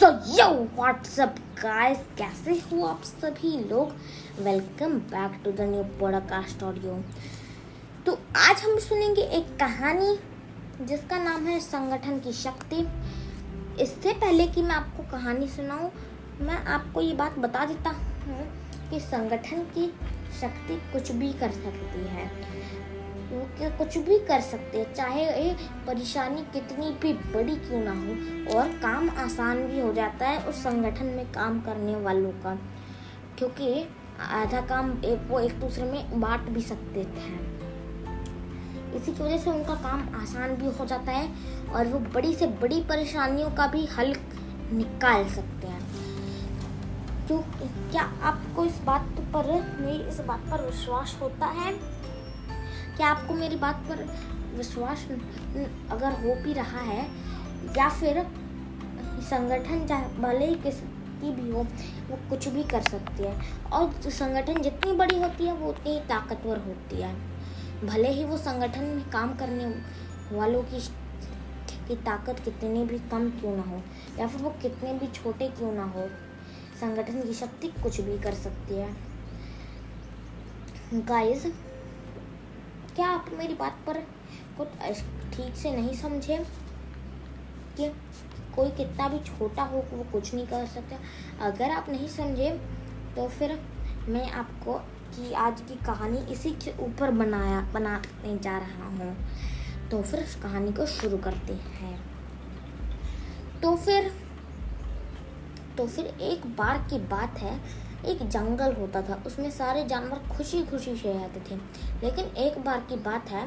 [0.00, 3.90] सो यो WhatsApp guys कैसे हो आप सभी लोग?
[4.44, 6.94] Welcome back to the new podcast audio
[8.06, 10.16] तो आज हम सुनेंगे एक कहानी
[10.86, 12.76] जिसका नाम है संगठन की शक्ति।
[13.82, 15.90] इससे पहले कि मैं आपको कहानी सुनाऊं,
[16.40, 18.48] मैं आपको ये बात बता देता हूँ
[18.90, 19.86] कि संगठन की
[20.40, 22.30] शक्ति कुछ भी कर सकती है।
[23.68, 25.54] कुछ भी कर सकते हैं। चाहे ये
[25.86, 30.54] परेशानी कितनी भी बड़ी क्यों ना हो, और काम आसान भी हो जाता है उस
[30.54, 32.58] संगठन में काम करने वालों का।
[33.38, 33.88] क्योंकि
[34.20, 37.60] आधा काम एक, वो एक दूसरे में बांट भी सकते थे
[38.96, 41.28] इसी की वजह से उनका काम आसान भी हो जाता है
[41.72, 44.14] और वो बड़ी से बड़ी परेशानियों का भी हल
[44.72, 45.80] निकाल सकते हैं।
[47.26, 47.38] क्यों
[47.90, 51.99] क्या आपको इस बात पर, मेरी इस बात पर विश्वास होता है?
[53.00, 54.02] क्या आपको मेरी बात पर
[54.56, 55.04] विश्वास
[55.90, 57.04] अगर हो भी रहा है,
[57.78, 58.18] या फिर
[59.22, 60.80] संगठन चाहे भले ही किस
[61.20, 61.62] की भी हो,
[62.10, 63.32] वो कुछ भी कर सकती है।
[63.70, 67.14] और संगठन जितनी बड़ी होती है, वो उतनी ही ताकतवर होती है।
[67.86, 69.66] भले ही वो संगठन में काम करने
[70.32, 70.80] वालों की
[71.88, 73.82] की ताकत कितनी भी कम क्यों ना हो,
[74.18, 76.06] या फिर वो कितने भी छोटे क्यों ना हो,
[76.80, 78.94] संगठन की शक्ति कुछ भी कर सकती है।
[80.94, 81.46] गाइस
[82.96, 83.98] क्या आप मेरी बात पर
[84.58, 84.68] कुछ
[85.34, 86.36] ठीक से नहीं समझे?
[87.76, 87.88] कि
[88.56, 90.96] कोई कितना भी छोटा हो, वो कुछ नहीं कर सकता।
[91.46, 92.50] अगर आप नहीं समझे
[93.16, 93.52] तो फिर
[94.08, 94.74] मैं आपको
[95.14, 99.16] कि आज की कहानी इसी के ऊपर बनाया, बनाने जा रहा हूँ।
[99.90, 101.98] तो फिर कहानी को शुरू करते हैं।
[103.62, 104.12] तो फिर
[105.78, 107.58] तो फिर एक बार की बात है
[108.06, 111.60] एक जंगल होता था। उसमें सारे जानवर खुशी खुशी से रहते थे।
[112.04, 113.46] लेकिन एक बार की बात है,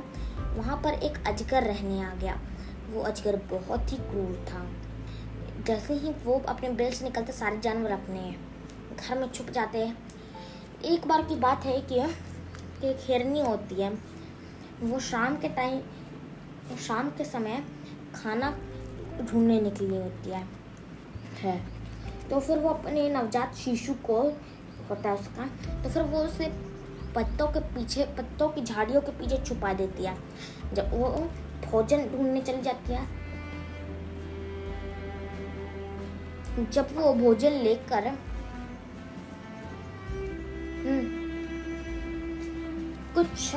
[0.57, 2.41] वहाँ पर एक अजगर रहने आ गया।
[2.89, 4.67] वो अजगर बहुत ही क्रूर था।
[5.63, 8.35] जैसे ही वो अपने बिल से निकलते, सारे जानवर अपने
[8.95, 9.97] घर में छुप जाते हैं।
[10.85, 11.99] एक बार की बात है कि
[12.87, 13.97] एक हिरनी होती है।
[14.81, 15.81] वो शाम के टाइम,
[16.87, 17.65] शाम के समय
[18.15, 18.51] खाना
[19.21, 20.47] ढूँढने निकली होती है
[21.39, 21.72] है।
[22.29, 24.21] तो फिर वो अपने नवजात शिशु को
[24.89, 25.45] होता है उसका
[25.83, 26.47] तो फिर वो उसे
[27.15, 30.15] पत्तों के पीछे पत्तों की झाड़ियों के पीछे छुपा देती है।
[30.73, 31.09] जब वो
[31.65, 33.07] भोजन ढूँढने चली जाती है
[36.71, 38.07] जब वो भोजन लेकर
[40.83, 41.03] हम्म,
[43.15, 43.51] कुछ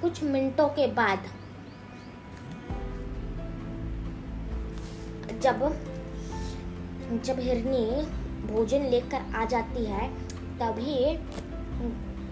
[0.00, 1.26] कुछ मिनटों के बाद
[5.42, 5.62] जब
[7.16, 7.86] जब हिरनी
[8.46, 10.08] भोजन लेकर आ जाती है,
[10.58, 11.16] तभी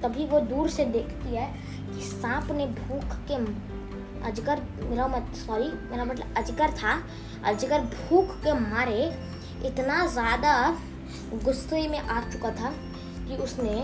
[0.03, 1.47] तभी वो दूर से देखती है
[1.87, 3.35] कि सांप ने भूख के
[4.23, 7.03] अजगर, मेरा मत सॉरी मेरा मतलब अजगर था,
[7.45, 9.05] अजगर भूख के मारे
[9.67, 10.55] इतना ज़्यादा
[11.45, 12.71] गुस्से में आ चुका था
[13.29, 13.75] कि उसने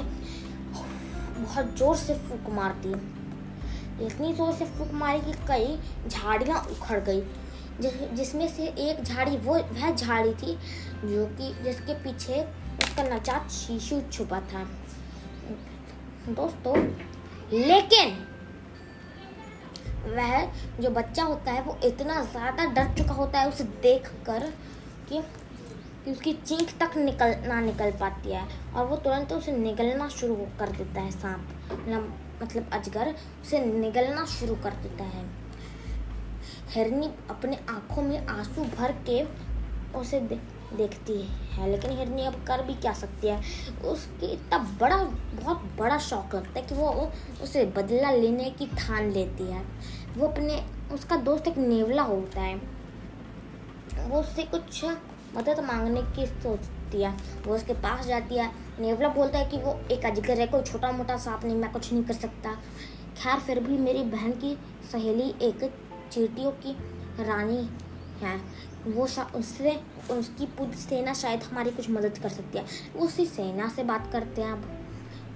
[1.38, 2.94] बहुत ज़ोर से फूक मार दी।
[4.06, 7.20] इतनी ज़ोर से फूक मारी कि कई झाड़ियाँ उखड़ गई।
[7.80, 10.56] जिसमें से एक झाड़ी, वो, वह झाड़ी थी
[11.04, 12.40] जो कि जिसके पीछे
[12.78, 14.64] उसका नवजात शिशु छुपा था।
[16.30, 16.76] दोस्तों,
[17.52, 18.16] लेकिन
[20.06, 20.44] वह
[20.80, 24.52] जो बच्चा होता है, वो इतना ज़्यादा डर चुका होता है उसे देख कर
[25.08, 25.22] कि
[26.04, 28.42] कि उसकी चीख तक निकल, ना निकल पाती है
[28.74, 31.48] और वो तुरंत उसे निगलना शुरू कर देता है सांप।
[32.42, 35.24] मतलब अजगर, उसे निगलना शुरू कर देता है।
[36.68, 39.22] हिरनी अपने आँखों में आँसू भर के
[39.98, 40.34] उसे दे,
[40.76, 43.42] देखती है। लेकिन हिरनी अब कर भी क्या सकती है?
[43.84, 44.96] उसके इतना बड़ा
[45.42, 47.12] बहुत बड़ा शौक लगता है कि वो
[47.42, 49.62] उसे बदला लेने की ठान लेती है।
[50.16, 52.56] वो अपने उसका दोस्त एक नेवला होता है।
[54.08, 54.84] वो उससे कुछ
[55.36, 58.50] मदद मांगने की सोचती है। वो उसके पास जाती है।
[58.80, 61.92] नेवला बोलता है कि वो एक अजगर है कोई छोटा मोटा सांप नहीं मैं कुछ
[61.92, 62.52] नहीं कर सकता।
[63.18, 64.58] खैर फिर भी मेरी बहन की
[64.92, 65.64] सहेली एक
[66.12, 66.72] चीटियों की
[67.24, 67.68] रानी
[68.20, 68.36] है।
[68.86, 69.02] वो
[69.38, 72.64] उससे, उसकी पूरी सेना शायद हमारी कुछ मदद कर सकती है।
[72.96, 74.86] उसी सेना से बात करते हैं अब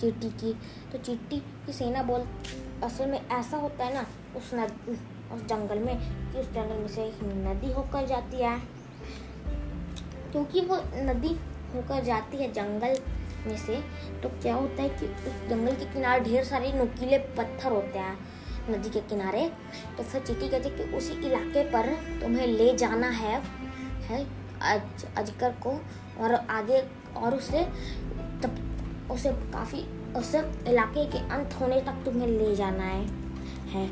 [0.00, 0.52] चीटी की।
[0.92, 2.26] तो चीटी की सेना बोल,
[2.82, 4.98] असल में ऐसा होता है ना, उस नद
[5.32, 5.98] उस जंगल में,
[6.32, 8.58] कि उस जंगल में से एक नदी होकर जाती है।
[10.32, 11.28] क्योंकि वो नदी
[11.74, 12.98] होकर जाती है जंगल
[13.46, 13.80] में से
[14.22, 18.41] तो क्या होता है कि उस जंगल के किनारे ढेर सारे नुकीले पत्थर होते हैं।
[18.70, 19.50] नदी के किनारे
[19.96, 21.88] तो फिर चीटी कहती कि उसी इलाके पर
[22.20, 23.42] तुम्हें ले जाना है
[24.02, 24.24] है
[24.62, 25.70] अज, अजगर को
[26.20, 26.82] और आगे
[27.16, 27.64] और उसे
[28.42, 29.84] तब उसे काफ़ी
[30.18, 30.34] उस
[30.68, 33.04] इलाके के अंत होने तक तुम्हें ले जाना है
[33.68, 33.90] है।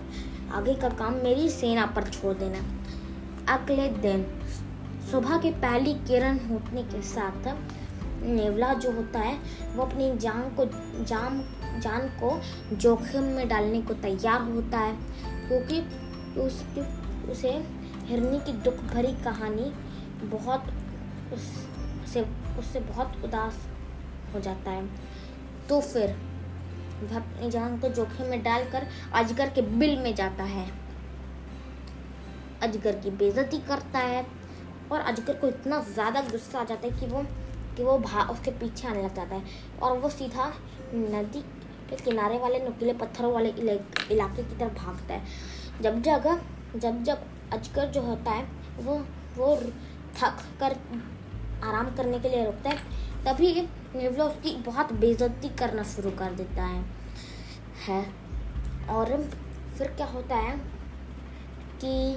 [0.52, 2.58] आगे का काम मेरी सेना पर छोड़ देना।
[3.54, 4.24] अगले दिन
[5.10, 7.46] सुबह की पहली किरण होने के साथ
[8.22, 9.38] नेवला जो होता है
[9.76, 10.64] वो अपनी जान को
[11.04, 11.38] जान
[11.78, 12.30] जान को
[12.74, 14.94] जोखिम में डालने को तैयार होता है,
[15.48, 15.80] क्योंकि
[16.40, 16.80] उसकी
[17.30, 17.50] उसे
[18.06, 19.72] हिरनी की दुख भरी कहानी
[20.26, 20.72] बहुत
[21.32, 22.26] उससे
[22.58, 23.58] उससे बहुत उदास
[24.34, 24.88] हो जाता है।
[25.68, 26.16] तो फिर
[27.02, 30.68] वह अपनी जान को जोखिम में डालकर अजगर के बिल में जाता है।
[32.62, 34.26] अजगर की बेजती करता है
[34.92, 37.22] और अजगर को इतना ज़्यादा गुस्सा आ जाता है कि वो
[37.76, 39.42] कि वो भा, उसके पीछे आने लग जाता है
[39.82, 40.52] और वो सीधा
[40.94, 41.42] नदी
[41.90, 43.48] के किनारे वाले नुकीले पत्थरों वाले
[44.10, 45.24] इलाके की तरफ़ भागता है।
[45.80, 46.40] जब जगह
[46.76, 47.22] जब जब
[47.52, 48.48] अजगर जो होता है,
[48.78, 48.94] वो
[49.36, 49.56] वो
[50.16, 50.76] थक कर,
[51.64, 52.76] आराम करने के लिए रुकता है,
[53.24, 56.84] तभी नेवला उसकी बहुत बेइज्जती करना शुरू कर देता है।
[57.86, 58.00] है।
[58.90, 59.30] और
[59.78, 60.56] फिर क्या होता है
[61.84, 62.14] कि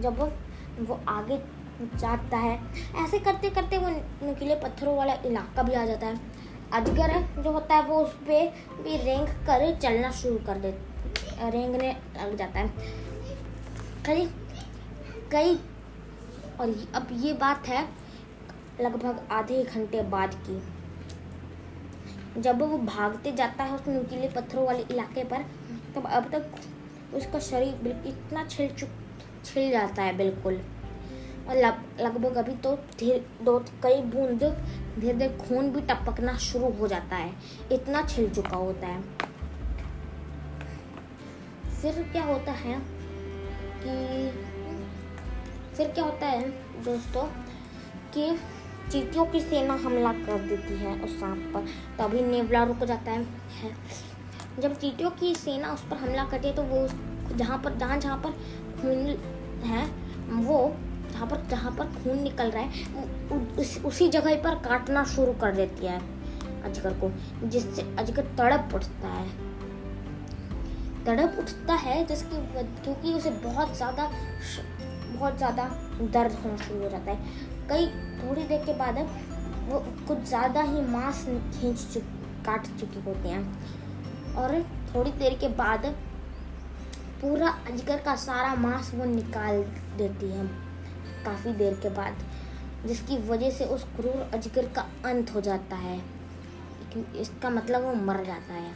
[0.00, 0.20] जब
[0.80, 1.38] वो आगे
[1.96, 2.60] जाता है,
[2.96, 3.88] ऐसे करते करते वो
[4.26, 6.37] नुकीले पत्थरों वाला इलाका भी आ जाता है।
[6.74, 7.12] अजगर
[7.42, 10.70] जो होता है वो उस पर भी रेंग कर चलना शुरू कर दे
[11.50, 12.68] रेंगने लग जाता है।
[14.06, 14.26] कई
[15.32, 15.54] कई,
[16.60, 17.82] और अब ये बात है
[18.80, 20.60] लगभग आधे घंटे बाद की।
[22.40, 25.44] जब वो भागते जाता है उस नुकीले पत्थरों वाले इलाके पर,
[25.94, 28.88] तब अब तक उसका शरीर इतना छिल चुक
[29.44, 30.60] छिल जाता है बिल्कुल।
[31.48, 31.56] और
[32.00, 34.42] लगभग अभी तो धीरे दो कई बूंद
[34.98, 37.32] धीरे धीरे खून भी टपकना शुरू हो जाता है।
[37.72, 39.02] इतना छिल चुका होता है।
[41.72, 42.78] फिर क्या होता है
[43.84, 44.30] कि
[45.76, 46.48] फिर क्या होता है
[46.84, 47.22] दोस्तों
[48.14, 48.30] कि
[48.90, 51.66] चीटियों की सेना हमला कर देती है उस सांप पर।
[51.98, 53.72] तभी नेवला रुक जाता है, है।
[54.60, 56.88] जब चीटियों की सेना उस पर हमला करती है तो वो
[57.36, 58.30] जहाँ पर जहाँ जहाँ पर
[58.80, 59.06] खून
[59.64, 59.86] है
[60.44, 60.58] वो
[61.08, 62.70] जहाँ पर जहाँ पर खून निकल रहा है
[63.58, 66.00] उस, उसी जगह पर काटना शुरू कर देती है
[66.64, 67.10] अजगर को
[67.44, 69.26] जिससे अजगर तड़प उठता है।
[71.06, 72.36] तड़प उठता है जिसकी
[72.82, 74.10] क्योंकि उसे बहुत ज़्यादा
[75.08, 75.64] बहुत ज़्यादा
[76.12, 77.18] दर्द होना शुरू हो जाता है।
[77.68, 77.86] कई
[78.18, 78.98] थोड़ी देर के बाद
[79.68, 79.78] वो
[80.08, 82.02] कुछ ज़्यादा ही मांस खींच चुक
[82.46, 84.60] काट चुकी होती हैं। और
[84.94, 85.86] थोड़ी देर के बाद
[87.20, 89.62] पूरा अजगर का सारा मांस वो निकाल
[89.98, 90.46] देती है।
[91.24, 92.18] काफ़ी देर के बाद,
[92.86, 96.02] जिसकी वजह से उस क्रूर अजगर का अंत हो जाता है।
[97.16, 98.74] इसका मतलब वो मर जाता है।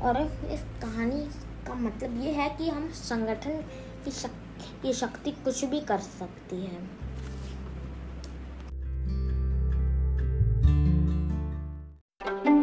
[0.00, 0.16] और
[0.50, 1.20] इस कहानी
[1.66, 3.62] का मतलब ये है कि हम संगठन
[4.04, 7.08] की शक्ति ये शक्ति कुछ भी कर सकती है।
[12.22, 12.57] गाइस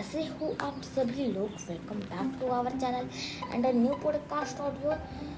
[0.00, 3.08] कैसे हो आप सभी लोग। Welcome back to our channel
[3.54, 4.92] and a new podcast audio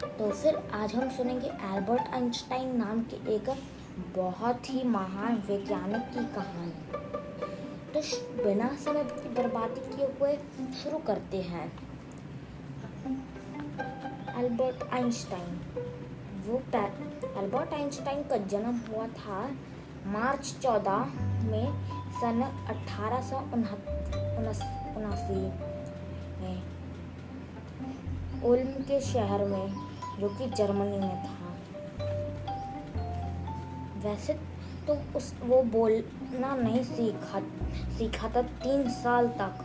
[0.09, 3.49] तो फिर आज हम सुनेंगे एल्बर्ट आइंस्टाइन नाम के एक
[4.17, 6.71] बहुत ही महान वैज्ञानिक की कहानी।
[7.95, 10.37] तो बिना समय की बर्बादी किए हुए
[10.83, 11.67] शुरू करते हैं।
[14.35, 15.59] अल्बर्ट आइंस्टाइन
[16.47, 16.63] वो
[17.41, 19.43] अल्बर्ट आइंस्टाइन का जन्म हुआ था
[20.13, 21.05] मार्च चौदह
[21.51, 23.37] में सन अठारह सौ
[24.97, 25.43] उनासी
[26.43, 26.63] में
[28.43, 29.75] उल्म के शहर में,
[30.21, 31.51] जो कि जर्मनी में था।
[34.05, 34.33] वैसे
[34.87, 37.41] तो उस, वो बोलना नहीं सीखा
[37.99, 39.65] सीखा था तीन साल तक।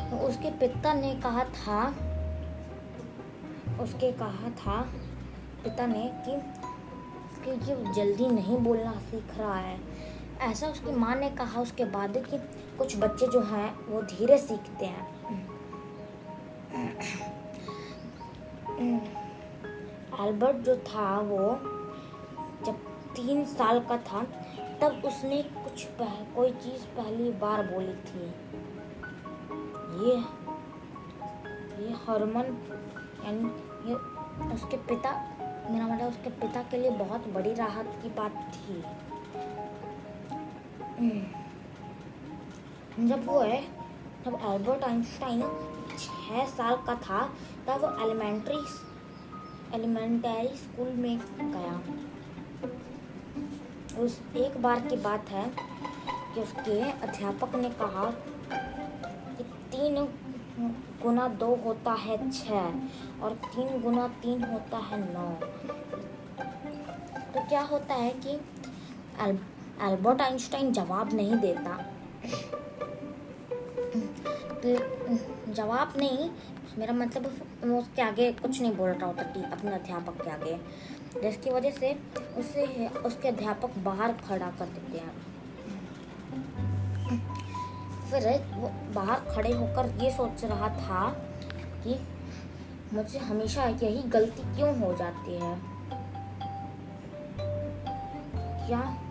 [0.00, 1.80] तो उसके पिता ने कहा था,
[3.82, 4.80] उसके कहा था,
[5.64, 6.40] पिता ने कि
[7.44, 9.76] कि ये जल्दी नहीं बोलना सीख रहा है।
[10.40, 12.38] ऐसा उसकी माँ ने कहा उसके बाद कि
[12.78, 15.06] कुछ बच्चे जो हैं वो धीरे सीखते हैं
[20.20, 21.38] अल्बर्ट जो था वो
[22.66, 22.74] जब
[23.16, 24.22] तीन साल का था
[24.80, 28.26] तब उसने कुछ पह, कोई चीज़ पहली बार बोली थी
[30.04, 30.16] ये
[31.84, 32.56] ये हरमन
[33.24, 33.50] यानी
[33.90, 33.94] ये
[34.54, 35.12] उसके पिता
[35.70, 38.82] मेरा मतलब उसके पिता के लिए बहुत बड़ी राहत की बात थी।
[43.08, 43.62] जब वो है,
[44.24, 45.42] जब अल्बर्ट आइंस्टाइन
[45.98, 47.20] छः साल का था,
[47.66, 48.56] तब वो एलिमेंट्री
[49.74, 51.80] एलिमेंटरी स्कूल में गया।
[54.02, 55.52] उस एक बार की बात है
[56.34, 58.10] कि उसके अध्यापक ने कहा
[59.36, 60.08] कि तीन
[61.02, 65.28] गुना दो होता है छः और तीन गुना तीन होता है नौ।
[67.34, 68.40] तो क्या होता है कि
[69.82, 71.84] अल्बर्ट आइंस्टाइन जवाब नहीं देता।
[75.52, 76.30] जवाब नहीं,
[76.78, 80.60] मेरा मतलब वो उसके आगे कुछ नहीं बोल रहा होता अपने अध्यापक के आगे।
[81.22, 81.98] जिसकी वजह से
[82.38, 85.12] उसे, उसके अध्यापक बाहर खड़ा कर देते हैं।
[88.10, 91.10] फिर वो बाहर खड़े होकर ये सोच रहा था
[91.84, 91.98] कि
[92.92, 95.58] मुझे हमेशा यही गलती क्यों हो जाती है?
[98.68, 99.07] क्या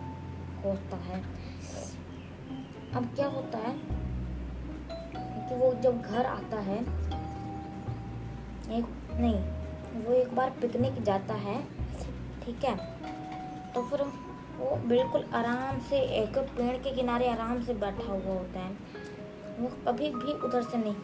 [0.64, 1.22] होता है।
[2.94, 3.72] अब क्या होता है
[5.48, 6.78] कि वो जब घर आता है,
[8.70, 11.60] एक, नहीं, वो एक बार पिकनिक जाता है,
[12.44, 12.76] ठीक है?
[13.72, 14.02] तो फिर
[14.58, 18.72] वो बिल्कुल आराम से एक पेड़ के किनारे आराम से बैठा हुआ होता है।
[19.60, 20.96] वो कभी भी उधर से नहीं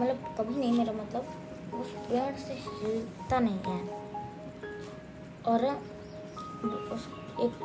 [0.00, 1.24] मतलब कभी नहीं मेरा मतलब
[1.74, 3.80] उस पेड़ से हिलता नहीं है।
[5.46, 5.64] और
[6.92, 7.08] उस
[7.40, 7.62] एक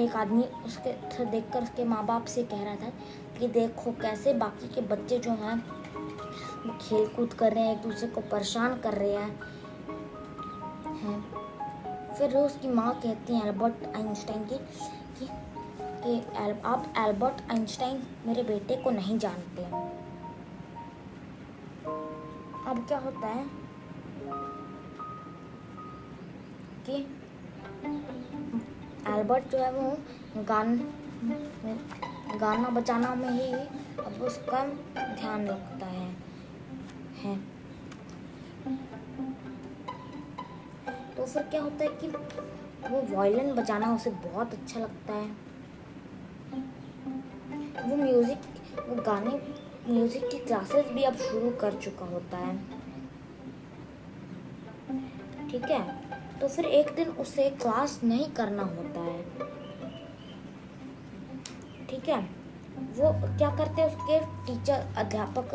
[0.00, 2.90] एक आदमी उसके देखकर उसके माँ बाप से कह रहा था
[3.38, 5.80] कि देखो कैसे बाकी के बच्चे जो हैं
[6.66, 9.40] वो खेल कूद कर रहे हैं एक दूसरे को परेशान कर रहे हैं।
[10.96, 11.40] हैं।
[12.14, 14.58] फिर उसकी माँ कहती हैं एल्बर्ट आइंस्टाइन की
[15.18, 15.28] कि,
[15.80, 19.64] कि एल, आप एल्बर्ट आइंस्टाइन मेरे बेटे को नहीं जानते।
[22.70, 23.46] अब क्या होता है
[26.86, 27.20] कि
[29.08, 30.76] एल्बर्ट जो है वो गान,
[32.40, 33.52] गाना बजाना में ही
[33.98, 34.64] अब उसका
[34.96, 36.08] ध्यान रखता है
[37.16, 37.36] है।
[41.16, 42.08] तो फिर क्या होता है कि
[42.88, 45.28] वो वायलिन बजाना उसे बहुत अच्छा लगता है।
[47.80, 48.38] वो म्यूज़िक
[48.88, 49.30] वो गाने
[49.88, 52.56] म्यूज़िक की क्लासेस भी अब शुरू कर चुका होता है।
[55.50, 56.09] ठीक है?
[56.40, 59.22] तो फिर एक दिन उसे क्लास नहीं करना होता है।
[61.88, 62.20] ठीक है?
[62.96, 65.54] वो क्या करते हैं उसके टीचर, अध्यापक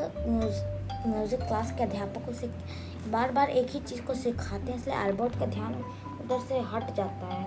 [1.07, 2.47] म्यूज़िक क्लास के अध्यापक उसे
[3.11, 5.73] बार बार एक ही चीज़ को सिखाते हैं, इसलिए एल्बर्ट का ध्यान
[6.15, 7.43] उधर से हट जाता है।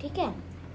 [0.00, 0.30] ठीक है?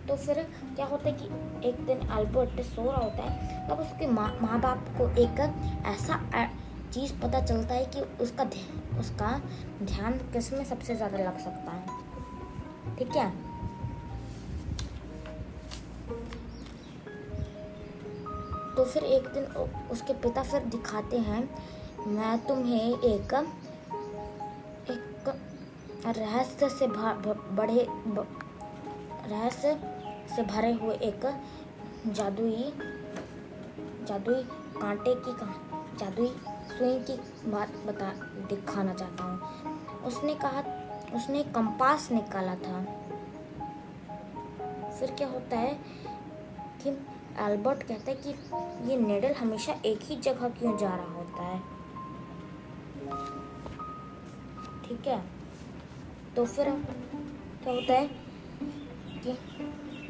[0.07, 0.35] तो फिर
[0.75, 4.59] क्या होता है कि एक दिन एल्बर्ट सो रहा होता है, तब उसके माँ माँ
[4.61, 5.39] बाप को एक
[5.87, 6.19] ऐसा
[6.93, 9.29] चीज़ पता चलता है कि उसका ध्या, उसका
[9.83, 13.29] ध्यान किसमें सबसे ज़्यादा लग सकता है। ठीक है
[18.75, 19.43] तो फिर एक दिन
[19.91, 21.41] उसके पिता फिर दिखाते हैं
[22.07, 23.33] मैं तुम्हें एक
[24.91, 25.29] एक
[26.07, 27.85] रहस्य से बड़े
[29.29, 29.73] रहस्य
[30.35, 31.25] से भरे हुए एक
[32.07, 32.71] जादुई
[34.07, 34.43] जादुई
[34.77, 35.33] कांटे की
[35.99, 36.29] जादुई
[36.77, 37.13] सुई की
[37.49, 38.11] बात बता,
[38.49, 40.61] दिखाना चाहता हूँ। उसने कहा,
[41.15, 42.81] उसने कंपास निकाला था।
[44.91, 45.79] फिर क्या होता है
[46.83, 46.89] कि
[47.39, 48.29] एल्बर्ट कहता है कि
[48.91, 51.59] ये नेडल हमेशा एक ही जगह क्यों जा रहा होता है?
[54.87, 55.21] ठीक है?
[56.35, 56.69] तो फिर
[57.63, 58.07] क्या होता है
[59.17, 59.31] कि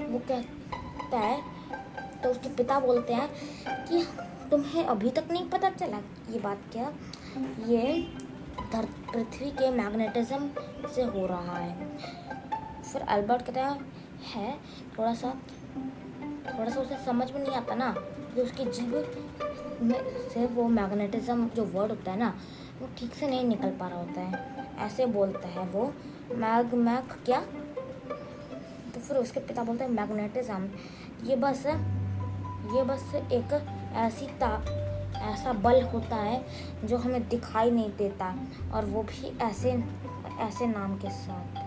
[0.03, 1.41] वो कहता है
[2.21, 3.29] तो उसके पिता बोलते हैं
[3.85, 5.97] कि तुम्हें अभी तक नहीं पता चला
[6.29, 6.91] ये बात क्या?
[7.67, 8.01] ये
[8.73, 10.49] पृथ्वी के मैग्नेटिज्म
[10.95, 11.87] से हो रहा है।
[12.83, 13.65] फिर अल्बर्ट कहता
[14.25, 14.51] है,
[14.97, 15.33] थोड़ा सा
[16.49, 17.89] थोड़ा सा उसे समझ में नहीं आता ना
[18.35, 18.95] कि उसकी जीव
[19.81, 22.33] में से वो मैग्नेटिज्म जो वर्ड होता है ना
[22.81, 25.93] वो ठीक से नहीं निकल पा रहा होता है। ऐसे बोलता है वो
[26.35, 27.39] मैग मैग क्या?
[28.93, 30.69] तो फिर उसके पिता बोलते हैं मैग्नेटिज्म।
[31.27, 31.65] ये बस
[32.75, 33.53] ये बस एक
[33.97, 34.49] ऐसी ता
[35.23, 36.43] ऐसा बल होता है
[36.83, 38.35] जो हमें दिखाई नहीं देता
[38.73, 39.71] और वो भी ऐसे
[40.39, 41.65] ऐसे नाम के साथ।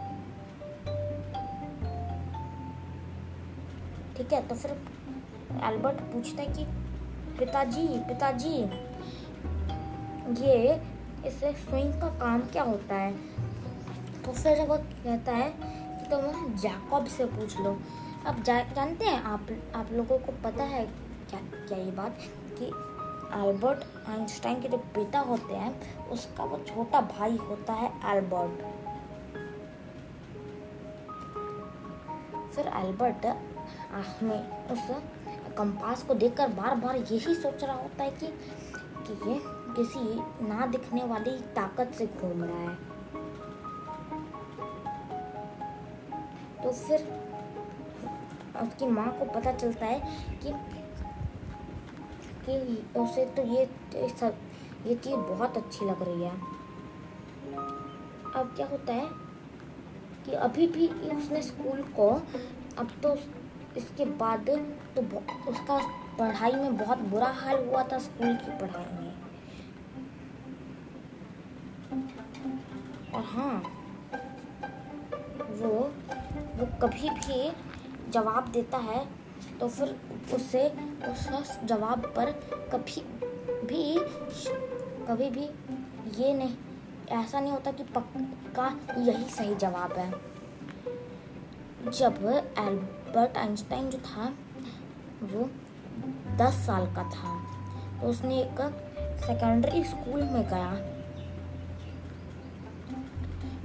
[4.16, 4.70] ठीक है तो फिर
[5.64, 6.64] एल्बर्ट पूछता है कि
[7.38, 8.56] पिताजी पिताजी
[10.44, 10.80] ये
[11.26, 13.12] इस स्विंग का काम क्या होता है?
[14.24, 17.78] तो फिर वो कहता है कि तुम तो जैकब से पूछ लो।
[18.26, 20.84] अब जा, जानते हैं आप आप लोगों को पता है
[21.30, 22.16] क्या क्या ये बात?
[22.58, 22.66] कि
[23.32, 28.62] अल्बर्ट आइंस्टाइन के जो पिता होते हैं, उसका वो छोटा भाई होता है एल्बर्ट
[32.54, 33.26] फिर एल्बर्ट
[33.92, 34.86] हमें उस
[35.58, 38.26] कंपास को देखकर बार बार यही सोच रहा होता है कि
[39.06, 39.40] कि ये
[39.76, 40.00] किसी
[40.48, 42.74] ना दिखने वाली ताकत से घूम रहा है।
[46.62, 47.08] तो फिर
[48.62, 50.00] उसकी माँ को पता चलता है
[50.42, 50.52] कि
[52.50, 53.68] कि उसे तो ये
[54.10, 54.36] सब,
[54.86, 56.32] ये चीज़ बहुत अच्छी लग रही है।
[58.36, 59.08] अब क्या होता है
[60.26, 62.08] कि अभी भी उसने स्कूल को,
[62.78, 63.16] अब तो
[63.76, 64.50] इसके बाद
[64.96, 65.02] तो
[65.50, 65.78] उसका
[66.18, 69.10] पढ़ाई में बहुत बुरा हाल हुआ था स्कूल की पढ़ाई में।
[73.14, 73.62] और हाँ
[75.52, 75.70] वो
[76.58, 77.50] वो कभी भी
[78.10, 79.06] जवाब देता है
[79.60, 79.88] तो फिर
[80.34, 80.66] उससे
[81.38, 82.30] उस जवाब पर
[82.72, 83.02] कभी
[83.66, 83.82] भी
[85.06, 85.48] कभी भी
[86.18, 86.54] ये नहीं,
[87.12, 88.66] ऐसा नहीं होता कि पक्का
[88.98, 90.10] यही सही जवाब है।
[91.90, 92.18] जब
[92.58, 94.32] एल्बर्ट आइंस्टाइन जो था,
[95.24, 95.48] वो
[96.38, 97.38] दस साल का था
[98.00, 98.60] तो उसने एक
[99.20, 100.72] सेकेंडरी स्कूल में गया।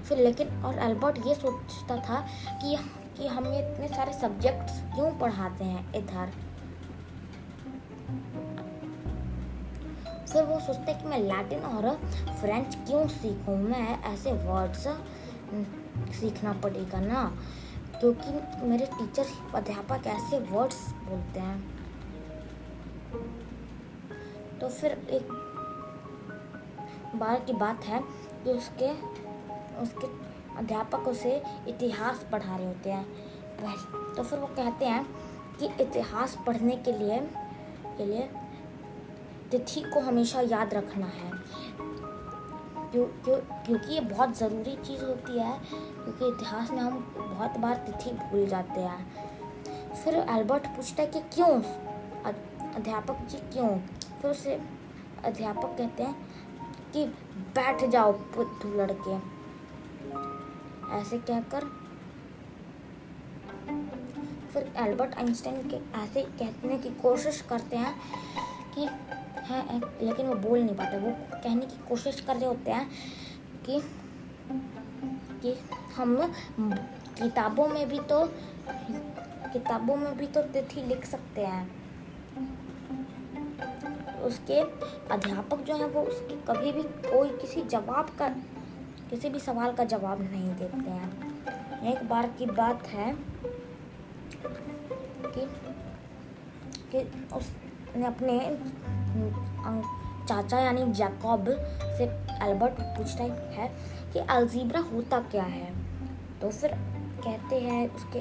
[0.03, 2.19] फिर लेकिन और एल्बर्ट ये सोचता था
[2.61, 2.75] कि
[3.17, 6.31] कि हमें इतने सारे सब्जेक्ट्स क्यों पढ़ाते हैं इधर?
[10.33, 11.89] फिर वो सोचते हैं कि मैं लैटिन और
[12.39, 13.57] फ्रेंच क्यों सीखूं?
[13.57, 14.87] मैं ऐसे वर्ड्स
[16.19, 17.23] सीखना पड़ेगा ना?
[17.99, 21.75] क्योंकि मेरे टीचर अध्यापक ऐसे वर्ड्स बोलते हैं।
[24.59, 25.27] तो फिर एक
[27.15, 27.99] बार की बात है
[28.43, 28.91] कि उसके
[29.81, 30.07] उसके
[30.57, 33.05] अध्यापक उसे इतिहास पढ़ा रहे होते हैं।
[34.15, 35.05] तो फिर वो कहते हैं
[35.59, 37.19] कि इतिहास पढ़ने के लिए
[37.97, 38.29] के लिए
[39.51, 41.31] तिथि को हमेशा याद रखना है।
[42.91, 47.75] क्यों क्यों, क्योंकि ये बहुत ज़रूरी चीज़ होती है, क्योंकि इतिहास में हम बहुत बार
[47.75, 51.61] तिथि भूल जाते हैं। फिर एल्बर्ट पूछता है कि क्यों?
[52.71, 53.79] अध्यापक जी, क्यों?
[54.21, 54.61] फिर उसे
[55.25, 56.15] अध्यापक कहते हैं
[56.93, 57.05] कि
[57.55, 59.34] बैठ जाओ, बुद्धू लड़के।
[60.91, 61.65] ऐसे कहकर
[64.53, 67.93] फिर एल्बर्ट आइंस्टाइन के ऐसे कहने की कोशिश करते हैं
[68.75, 68.87] कि
[69.45, 72.89] है, लेकिन वो बोल नहीं पाते। वो कहने की कोशिश कर रहे होते हैं
[73.65, 73.81] कि
[75.41, 75.57] कि
[75.95, 76.15] हम
[77.17, 78.23] किताबों में भी तो
[79.53, 81.83] किताबों में भी तो तिथि लिख सकते हैं।
[84.23, 84.59] उसके
[85.13, 88.27] अध्यापक जो है, वो उसके कभी भी कोई किसी जवाब का
[89.09, 93.13] किसी भी सवाल का जवाब नहीं देते हैं। एक बार की बात है
[95.25, 95.47] कि
[96.91, 96.99] कि
[97.35, 98.39] उसने अपने
[100.27, 101.45] चाचा यानी जैकब
[101.97, 102.03] से
[102.45, 103.67] एल्बर्ट पूछता है
[104.13, 105.69] कि अल्जीब्रा होता क्या है?
[106.41, 106.71] तो फिर
[107.25, 108.19] कहते हैं उसके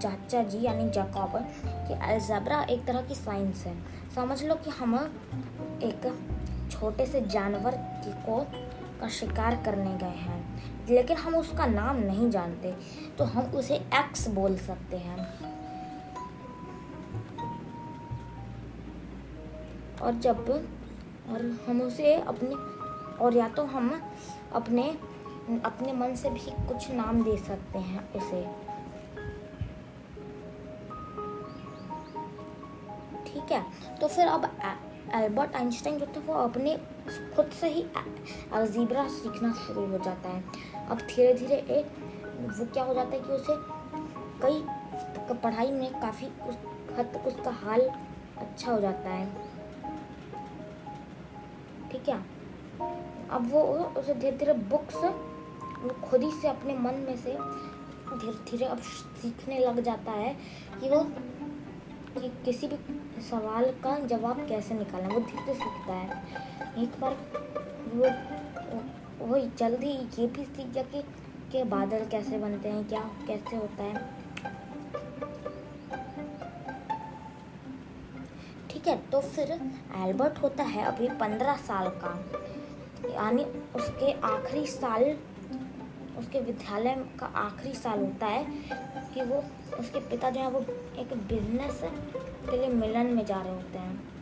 [0.00, 3.74] चाचा जी यानी जैकॉब कि अल्जबरा एक तरह की साइंस है।
[4.14, 4.94] समझ लो कि हम
[5.82, 6.06] एक
[6.70, 7.76] छोटे से जानवर
[8.28, 8.40] को
[9.00, 12.72] का शिकार करने गए हैं। लेकिन हम उसका नाम नहीं जानते
[13.18, 15.16] तो हम उसे एक्स बोल सकते हैं।
[19.96, 20.48] और जब
[21.28, 22.54] और हम उसे अपने,
[23.24, 23.90] और या तो हम
[24.52, 24.90] अपने
[25.64, 28.42] अपने मन से भी कुछ नाम दे सकते हैं उसे।
[33.26, 33.64] ठीक है?
[34.00, 34.44] तो फिर अब
[35.14, 36.76] एल्बर्ट आइंस्टाइन जो थे वो अपने
[37.36, 37.84] खुद से ही
[38.52, 40.42] अल्जीब्रा सीखना शुरू हो जाता है।
[40.88, 41.86] अब धीरे धीरे एक
[42.58, 43.56] वो क्या हो जाता है कि उसे
[44.42, 44.62] कई
[45.34, 46.56] पढ़ाई में काफ़ी उस
[46.98, 47.80] हद तक उसका हाल
[48.36, 49.26] अच्छा हो जाता है।
[51.90, 52.20] ठीक है?
[53.30, 53.62] अब वो
[54.00, 57.32] उसे धीरे धीरे बुक्स वो खुद ही से अपने मन में से
[58.12, 58.78] धीरे धीरे अब
[59.22, 60.36] सीखने लग जाता है
[60.80, 61.02] कि वो
[62.18, 62.76] कि किसी भी
[63.20, 67.16] सवाल का जवाब कैसे निकालना वो धीरे सीखता है। एक बार
[67.94, 71.02] वो वो जल्दी ये भी सीख गया कि,
[71.52, 73.94] कि बादल कैसे बनते हैं क्या कैसे होता है।
[78.70, 79.52] ठीक है तो फिर
[79.98, 82.12] एल्बर्ट होता है अभी पंद्रह साल का।
[83.14, 83.44] यानी
[83.76, 85.04] उसके आखिरी साल
[86.18, 88.44] उसके विद्यालय का आखिरी साल होता है
[89.14, 89.42] कि वो
[89.78, 90.60] उसके पिता जो है वो
[91.00, 91.80] एक बिज़नेस
[92.46, 94.14] के लिए मिलन में जा रहे होते हैं।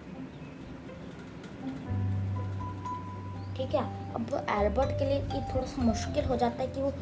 [3.56, 3.82] ठीक है
[4.14, 6.92] अब एल्बर्ट के लिए ये थोड़ा सा मुश्किल हो जाता है कि वो,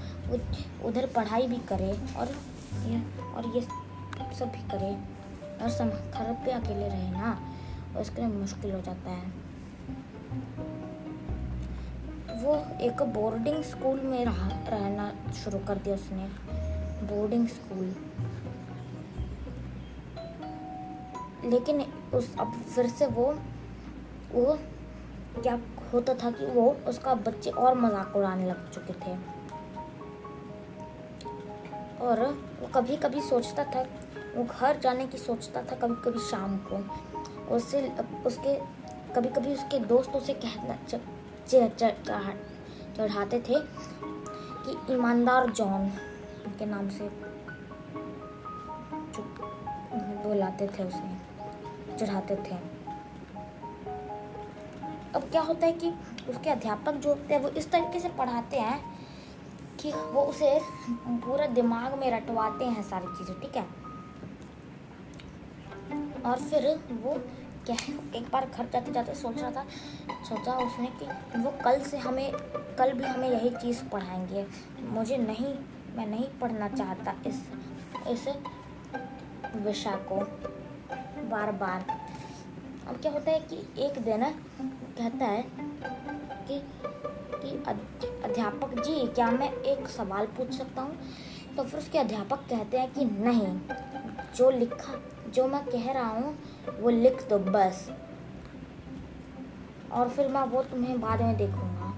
[0.89, 2.35] उधर पढ़ाई भी करे और
[2.87, 3.01] ये
[3.35, 3.61] और ये
[4.39, 4.93] सब भी करे।
[5.55, 7.39] और सम घर पे अकेले रहे ना
[8.01, 9.27] उसके लिए मुश्किल हो जाता है।
[12.43, 16.25] वो एक बोर्डिंग स्कूल में रह, रहना शुरू कर दिया उसने।
[17.07, 17.95] बोर्डिंग स्कूल
[21.45, 23.27] लेकिन उस अब फिर से वो
[24.33, 24.59] वो
[25.37, 25.59] क्या
[25.93, 29.17] होता था कि वो उसका बच्चे और मज़ाक उड़ाने लग चुके थे।
[32.03, 32.21] और
[32.61, 33.83] वो कभी कभी सोचता था,
[34.37, 36.77] वो घर जाने की सोचता था कभी कभी शाम को।
[37.55, 37.81] उससे
[38.27, 38.55] उसके
[39.15, 40.77] कभी कभी उसके दोस्त उसे कहना
[42.97, 43.61] चढ़ाते थे
[44.65, 45.89] कि ईमानदार जॉन
[46.59, 47.11] के नाम से
[50.25, 51.12] बुलाते थे उसे।
[52.07, 52.57] चढ़ाते थे।
[55.15, 55.89] अब क्या होता है कि
[56.29, 58.81] उसके अध्यापक जो होते हैं, वो इस तरीके से पढ़ाते हैं
[59.81, 60.61] कि वो उसे
[61.01, 63.67] पूरा दिमाग में रटवाते हैं सारी चीज़ें, ठीक है?
[66.23, 66.67] और फिर
[67.03, 67.15] वो
[67.67, 69.65] क्या है एक बार घर जाते जाते सोच रहा था,
[70.29, 72.33] सोचा उसने कि वो कल से हमें,
[72.79, 74.47] कल भी हमें यही चीज़ पढ़ाएँगे।
[74.89, 75.55] मुझे नहीं,
[75.97, 77.43] मैं नहीं पढ़ना चाहता इस
[78.09, 78.29] इस
[79.57, 80.21] विषय को।
[81.31, 81.85] बार बार
[82.89, 84.25] अब क्या होता है कि एक दिन
[84.99, 85.45] कहता है
[86.49, 86.63] कि
[87.35, 87.57] कि
[88.25, 90.97] अध्यापक जी, क्या मैं एक सवाल पूछ सकता हूँ?
[91.57, 93.61] तो फिर उसके अध्यापक कहते हैं कि नहीं,
[94.37, 94.95] जो लिखा,
[95.31, 96.39] जो मैं कह रहा हूँ,
[96.81, 97.91] वो लिख दो बस।
[99.93, 101.93] और फिर मैं वो तुम्हें बाद में देखूँगा।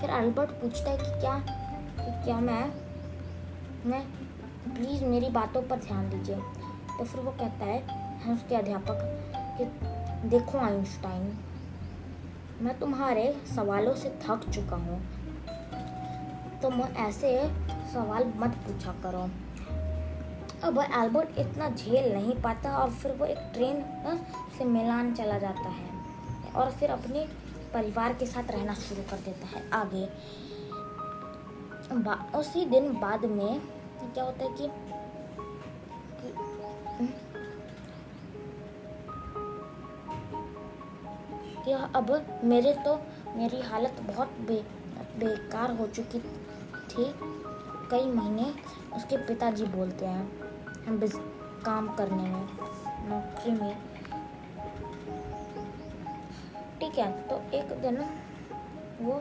[0.00, 1.38] फिर अल्बर्ट पूछता है कि क्या
[1.98, 2.72] कि क्या मैं
[3.86, 4.02] मैं
[4.74, 6.36] प्लीज़ मेरी बातों पर ध्यान दीजिए।
[6.98, 8.98] तो फिर वो कहता है उसके अध्यापक
[9.58, 9.64] कि
[10.28, 11.32] देखो आइंस्टाइन,
[12.62, 15.00] मैं तुम्हारे सवालों से थक चुका हूँ।
[16.62, 17.30] तुम ऐसे
[17.92, 19.28] सवाल मत पूछा करो।
[20.64, 23.82] अब एल्बर्ट इतना झेल नहीं पाता और फिर वो एक ट्रेन
[24.58, 27.26] से मिलान चला जाता है और फिर अपने
[27.74, 30.04] परिवार के साथ रहना शुरू कर देता है आगे।
[32.38, 33.60] उसी दिन बाद में
[34.14, 34.66] क्या होता है कि
[41.68, 42.10] कि अब
[42.44, 42.94] मेरे तो
[43.36, 44.54] मेरी हालत बहुत बे,
[45.18, 46.18] बेकार हो चुकी
[46.90, 47.04] थी।
[47.90, 48.44] कई महीने
[48.96, 50.24] उसके पिताजी बोलते हैं,
[50.86, 51.00] हम
[51.64, 52.48] काम करने में,
[53.10, 53.74] नौकरी में।
[56.80, 57.98] ठीक है तो एक दिन
[59.00, 59.20] वो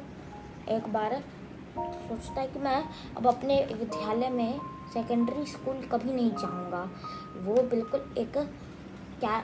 [0.69, 1.21] एक बार
[1.77, 2.83] सोचता है कि मैं
[3.17, 4.59] अब अपने विद्यालय में
[4.93, 6.89] सेकेंडरी स्कूल कभी नहीं जाऊँगा।
[7.43, 8.37] वो बिल्कुल एक
[9.19, 9.37] क्या,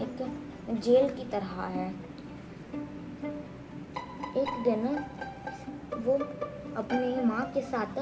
[0.00, 1.94] एक जेल की तरह है।
[4.36, 4.82] एक दिन
[6.04, 6.14] वो
[6.76, 7.98] अपनी माँ के साथ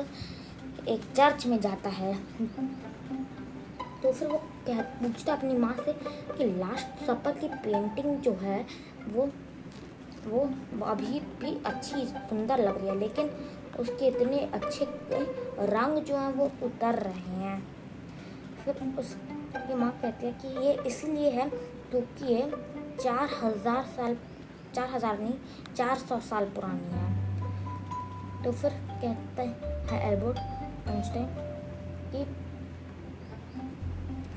[0.88, 2.14] एक चर्च में जाता है।
[4.03, 5.92] तो फिर वो कह, पूछता अपनी माँ से
[6.37, 8.64] कि लास्ट सपर की पेंटिंग जो है,
[9.09, 9.31] वो
[10.27, 10.40] वो
[10.85, 13.31] अभी भी अच्छी, सुंदर लग रही है, लेकिन
[13.81, 14.87] उसके इतने अच्छे
[15.68, 17.59] रंग जो हैं वो उतर रहे हैं।
[18.64, 22.51] फिर उसकी माँ कहती है कि ये इसलिए है क्योंकि ये
[23.03, 24.16] चार हज़ार साल
[24.74, 25.34] चार हज़ार नहीं,
[25.76, 28.70] चार सौ साल पुरानी है। तो फिर
[29.02, 29.42] कहता
[29.90, 30.38] है एल्बर्ट
[30.88, 31.26] आइंस्टाइन
[32.12, 32.24] कि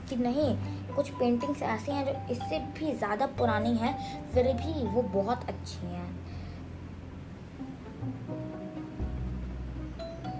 [0.09, 0.55] कि नहीं,
[0.95, 3.93] कुछ पेंटिंग्स ऐसी हैं जो इससे भी ज़्यादा पुरानी हैं,
[4.33, 6.07] फिर भी वो बहुत अच्छी हैं।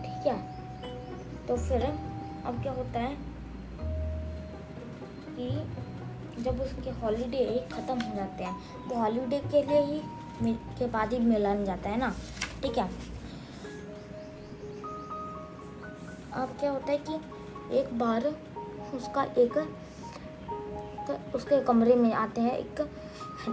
[0.03, 0.37] ठीक है
[1.47, 3.15] तो फिर अब क्या होता है
[5.29, 5.49] कि
[6.39, 10.01] जब उसके हॉलीडे ख़त्म हो जाते हैं तो हॉलीडे के लिए ही
[10.79, 12.09] के बाद ही मिलन जाता है ना?
[12.63, 12.89] ठीक है?
[16.33, 18.25] अब क्या होता है कि एक बार
[18.95, 19.57] उसका एक
[21.35, 22.81] उसके कमरे में आते हैं एक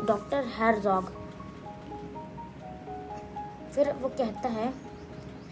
[0.07, 1.13] डॉक्टर हैरजॉग
[3.75, 4.73] फिर वो कहता है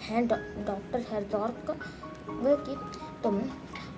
[0.02, 1.70] है डॉक्टर हैरजॉग
[2.30, 2.76] वो कि
[3.22, 3.40] तुम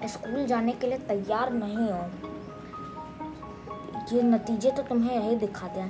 [0.06, 2.32] स्कूल जाने के लिए तैयार नहीं हो।
[4.12, 5.88] ये नतीजे तो तुम्हें यही दिखा दें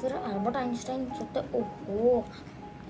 [0.00, 2.24] फिर अल्बर्ट आइंस्टाइन सोचते, ओहो,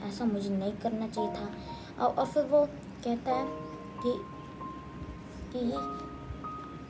[0.07, 2.65] ऐसा मुझे नहीं करना चाहिए था। और फिर वो
[3.05, 3.47] कहता है
[4.03, 4.15] कि
[5.53, 5.61] कि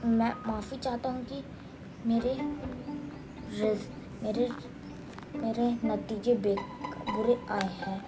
[0.08, 1.42] मैं माफ़ी चाहता हूँ कि
[2.06, 2.34] मेरे
[4.22, 4.48] मेरे
[5.36, 6.54] मेरे नतीजे बे
[7.10, 8.00] बुरे आए हैं।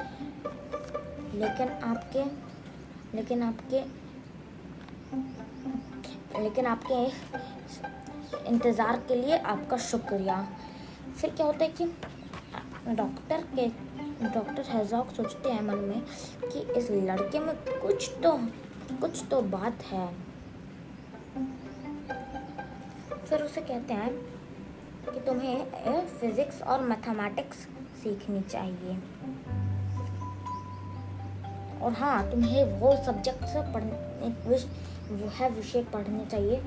[1.35, 2.25] लेकिन आपके
[3.17, 3.85] लेकिन आपके
[6.43, 7.05] लेकिन आपके
[8.47, 10.37] इंतज़ार के लिए आपका शुक्रिया।
[11.17, 11.85] फिर क्या होता है कि
[12.89, 13.67] डॉक्टर के,
[14.25, 16.03] डॉक्टर हैजॉक सोचते हैं मन में
[16.43, 18.33] कि इस लड़के में कुछ तो
[19.01, 20.07] कुछ तो बात है।
[23.21, 24.11] फिर उसे कहते हैं
[25.05, 27.67] कि तुम्हें फिज़िक्स और मैथमेटिक्स
[28.03, 28.99] सीखनी चाहिए।
[31.83, 34.29] और हाँ तुम्हें वो सब्जेक्ट पढ़ने
[35.09, 36.63] वो है, विषय पढ़ने चाहिए।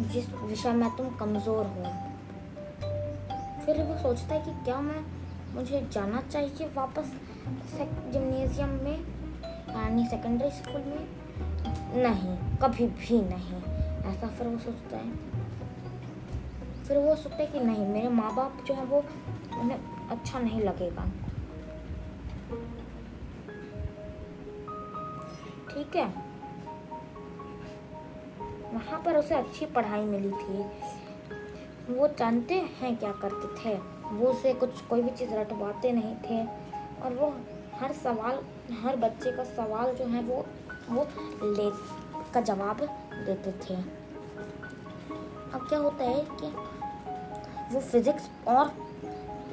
[0.00, 1.82] जिस विषय में तुम कमज़ोर हो।
[3.66, 5.04] फिर वो सोचता है कि क्या मैं,
[5.54, 7.12] मुझे जाना चाहिए वापस
[8.12, 9.00] जिमनेजियम में,
[9.68, 11.08] यानी सेकेंडरी स्कूल में?
[12.02, 13.62] नहीं, कभी भी नहीं।
[14.10, 15.10] ऐसा फिर वो सोचता है।
[16.84, 19.04] फिर वो सोचते कि नहीं, मेरे माँ बाप जो है वो
[19.60, 21.04] उन्हें अच्छा नहीं लगेगा।
[25.70, 26.27] ठीक है?
[28.78, 30.62] वहाँ पर उसे अच्छी पढ़ाई मिली थी।
[31.94, 33.74] वो जानते हैं क्या करते थे।
[34.12, 36.46] वो उसे कुछ, कोई भी चीज़ रटवाते नहीं थे।
[37.02, 37.34] और वो
[37.74, 38.38] हर सवाल,
[38.72, 40.44] हर बच्चे का सवाल जो है वो
[40.88, 41.06] वो
[41.42, 41.70] ले,
[42.34, 42.80] का जवाब
[43.26, 43.74] देते थे।
[45.54, 46.46] अब क्या होता है कि
[47.74, 48.72] वो फिज़िक्स और,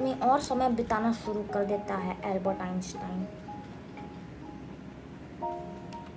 [0.00, 3.24] में और समय बिताना शुरू कर देता है एल्बर्ट आइंस्टाइन।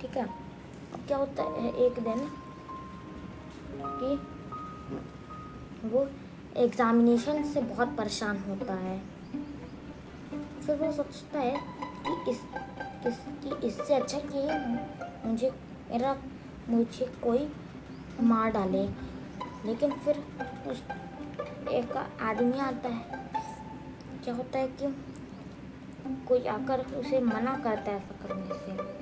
[0.01, 0.25] ठीक है?
[0.93, 2.27] अब क्या होता है, एक दिन
[3.75, 4.15] कि
[5.87, 6.09] वो
[6.57, 8.99] एग्ज़ामिनेशन से बहुत परेशान होता है।
[10.65, 11.57] फिर वो सोचता है
[12.07, 12.39] कि इस,
[13.03, 14.39] किस, कि इससे अच्छा कि
[15.27, 15.51] मुझे,
[15.91, 16.17] मेरा,
[16.69, 17.53] मुझे कोई
[18.21, 18.87] मार डाले।
[19.65, 20.23] लेकिन फिर
[20.67, 20.83] उस
[21.69, 23.29] एक आदमी आता है।
[24.23, 25.05] क्या होता है कि
[26.27, 28.99] कोई आकर उसे मना करता है ऐसा करने से।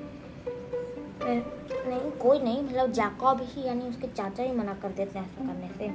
[1.28, 5.46] नहीं, कोई नहीं मतलब जैकॉब ही, यानी उसके चाचा ही मना कर देते हैं ऐसा
[5.48, 5.90] करने से।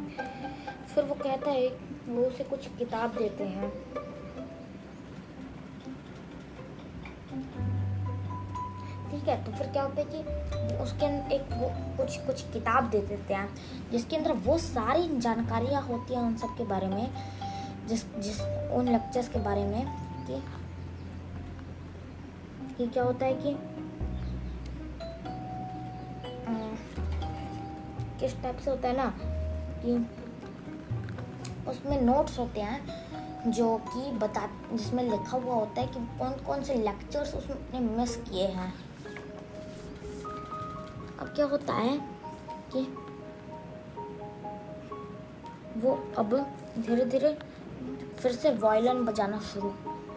[0.94, 1.68] फिर वो कहता है,
[2.08, 3.70] वो उसे कुछ किताब देते हैं।
[9.10, 10.18] ठीक है तो फिर क्या होता है कि
[10.82, 13.48] उसके अंदर एक वो कुछ कुछ किताब दे देते हैं,
[13.92, 17.10] जिसके अंदर वो सारी जानकारियाँ होती हैं उन सब के बारे में,
[17.88, 18.40] जिस जिस,
[18.72, 19.86] उन लेक्चर्स के बारे में,
[20.26, 20.42] कि
[22.76, 23.50] कि क्या होता है कि
[28.22, 29.12] किस टाइप से होता है ना,
[29.84, 36.32] कि उसमें नोट्स होते हैं जो कि बता, जिसमें लिखा हुआ होता है कि कौन
[36.46, 38.72] कौन से लेक्चर्स उसने मिस किए हैं।
[41.20, 41.98] अब क्या होता है
[42.72, 42.82] कि
[45.80, 46.34] वो अब
[46.78, 47.36] धीरे धीरे
[48.18, 49.68] फिर से वायलिन बजाना शुरू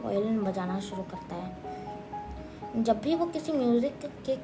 [0.04, 4.36] वायलिन बजाना शुरू करता है। जब भी वो किसी म्यूज़िक के,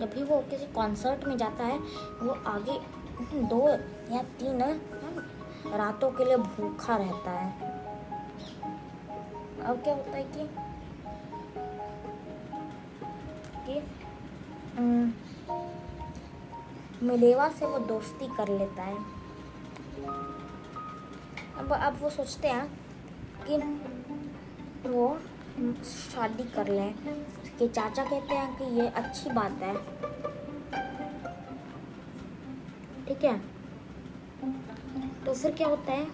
[0.00, 1.78] जब भी वो किसी कॉन्सर्ट में जाता है,
[2.22, 2.78] वो आगे
[3.22, 3.68] दो
[4.14, 4.62] या तीन
[5.74, 7.48] रातों के लिए भूखा रहता है।
[9.60, 10.48] अब क्या होता है कि
[13.66, 13.80] कि
[17.02, 18.96] मिलेवा से वो दोस्ती कर लेता है।
[21.58, 22.66] अब अब वो सोचते हैं
[23.48, 23.56] कि
[24.88, 25.18] वो
[25.84, 26.94] शादी कर लें।
[27.42, 29.74] उसके चाचा कहते हैं कि ये अच्छी बात है।
[33.10, 33.38] ठीक है?
[35.26, 36.06] तो फिर क्या होता है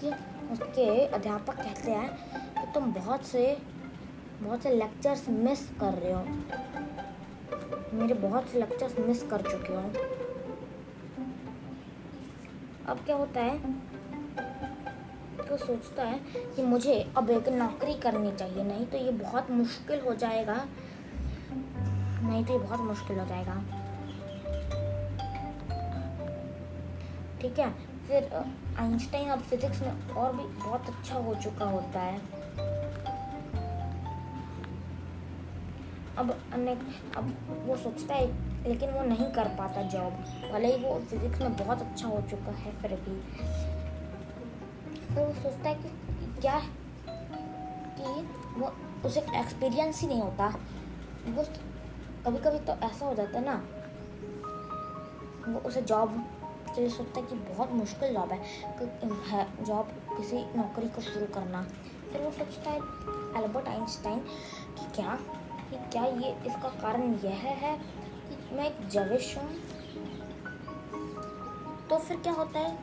[0.00, 0.10] कि
[0.52, 2.08] उसके अध्यापक कहते हैं
[2.54, 3.58] कि तुम बहुत से
[4.42, 6.22] बहुत से लेक्चर्स मिस कर रहे हो।
[7.96, 9.82] मेरे बहुत से लेक्चर्स मिस कर चुके हो।
[12.88, 13.58] अब क्या होता है?
[15.48, 16.20] तो सोचता है
[16.56, 20.66] कि मुझे अब एक नौकरी करनी चाहिए, नहीं तो ये बहुत मुश्किल हो जाएगा।
[22.28, 23.77] नहीं तो ये बहुत मुश्किल हो जाएगा।
[27.40, 27.70] ठीक है?
[28.08, 28.30] फिर
[28.78, 32.20] आइंस्टाइन अब फिजिक्स में और भी बहुत अच्छा हो चुका होता है।
[36.18, 36.78] अब अनेक,
[37.16, 37.24] अब
[37.66, 38.26] वो सोचता है,
[38.68, 40.12] लेकिन वो नहीं कर पाता जॉब
[40.52, 43.20] भले ही वो फिजिक्स में बहुत अच्छा हो चुका है, फिर भी।
[45.06, 46.58] फिर वो सोचता है कि क्या
[47.98, 48.26] कि
[48.60, 48.72] वो,
[49.04, 50.46] उसे एक्सपीरियंस ही नहीं होता।
[51.28, 51.44] वो
[52.24, 53.62] कभी कभी तो ऐसा हो जाता है ना,
[55.48, 56.24] वो उसे जॉब
[56.78, 58.32] के लिए सोचता है कि बहुत मुश्किल जॉब
[59.28, 61.62] है जॉब किसी नौकरी को शुरू करना।
[62.12, 62.78] फिर वो सोचता है
[63.42, 64.18] एल्बर्ट आइंस्टाइन
[64.78, 65.18] कि क्या
[65.70, 67.76] कि क्या ये, इसका कारण यह है
[68.28, 69.54] कि मैं एक जविश हूँ।
[71.88, 72.78] तो फिर क्या होता है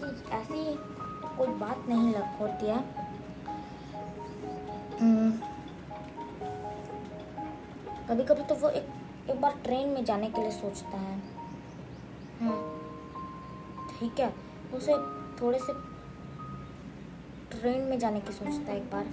[0.00, 0.64] कि ऐसी
[1.36, 2.78] कोई बात नहीं लग, होती है।
[5.00, 5.30] हम्म।
[8.08, 8.88] कभी कभी तो वो एक
[9.30, 11.41] एक बार ट्रेन में जाने के लिए सोचता हाँ।
[14.02, 14.34] ठीक है?
[14.74, 14.92] उसे
[15.40, 15.72] थोड़े से
[17.50, 19.06] ट्रेन में जाने की सोचता है एक बार।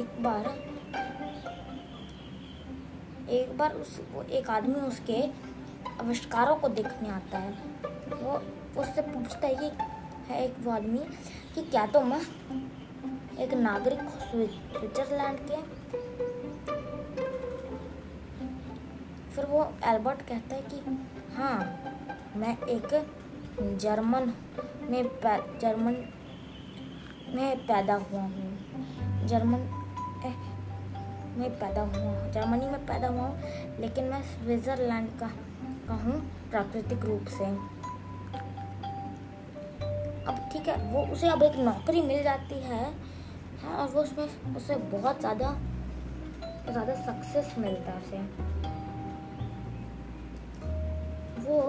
[0.00, 0.48] एक बार
[3.30, 5.22] एक बार उस, वो एक आदमी उसके
[6.00, 7.52] आविष्कारों को देखने आता है।
[8.22, 8.42] वो
[8.80, 9.70] उससे पूछता है कि,
[10.32, 10.98] है एक वो आदमी
[11.54, 15.78] कि क्या तुम तो एक नागरिक स्विट्जरलैंड के?
[19.38, 20.76] फिर वो एल्बर्ट कहता है कि
[21.34, 21.58] हाँ
[22.36, 22.94] मैं एक
[23.80, 24.32] जर्मन
[24.90, 25.02] में
[25.60, 25.96] जर्मन
[27.34, 29.60] में पैदा हुआ हूँ। जर्मन
[31.36, 35.30] में पैदा हुआ हूँ। जर्मनी में पैदा हुआ हूँ, लेकिन मैं स्विट्ज़रलैंड का
[35.88, 36.18] का हूँ
[36.50, 37.44] प्राकृतिक रूप से।
[40.24, 42.82] अब ठीक है, वो उसे अब एक नौकरी मिल जाती है
[43.62, 45.56] हाँ और वो उसमें उसे बहुत ज़्यादा
[46.70, 48.56] ज़्यादा सक्सेस मिलता है उसे।
[51.48, 51.60] वो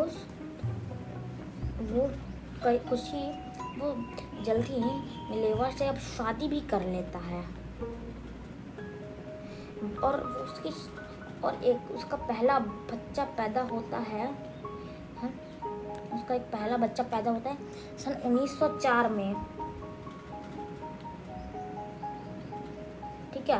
[1.89, 2.09] वो
[2.65, 3.27] कुछ ही
[3.79, 3.93] वो
[4.43, 4.93] जल्दी ही
[5.29, 7.41] मिलेवा से अब शादी भी कर लेता है।
[10.03, 10.69] और उसकी
[11.41, 14.25] और एक उसका पहला बच्चा पैदा होता है।
[15.19, 15.29] हाँ,
[16.13, 17.57] उसका एक पहला बच्चा पैदा होता है
[17.97, 19.33] सन 1904 में।
[23.33, 23.59] ठीक है?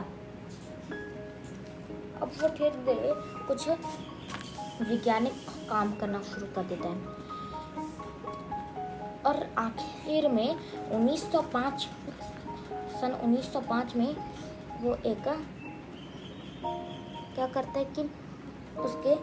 [2.21, 2.73] अब वो फिर
[3.47, 5.34] कुछ वैज्ञानिक
[5.69, 7.29] काम करना शुरू कर देता है।
[9.25, 10.55] और आखिर में
[10.91, 11.79] 1905
[13.01, 14.15] सन 1905 में
[14.82, 15.23] वो एक,
[17.36, 18.01] क्या करता है कि
[18.77, 19.15] उसके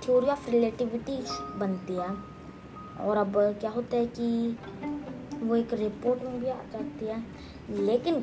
[0.00, 1.18] थ्योरी ऑफ़ रिलेटिविटी
[1.58, 2.36] बनती है।
[3.06, 4.58] और अब क्या होता है कि
[5.42, 7.24] वो एक रिपोर्ट में भी आ जाती है।
[7.70, 8.14] लेकिन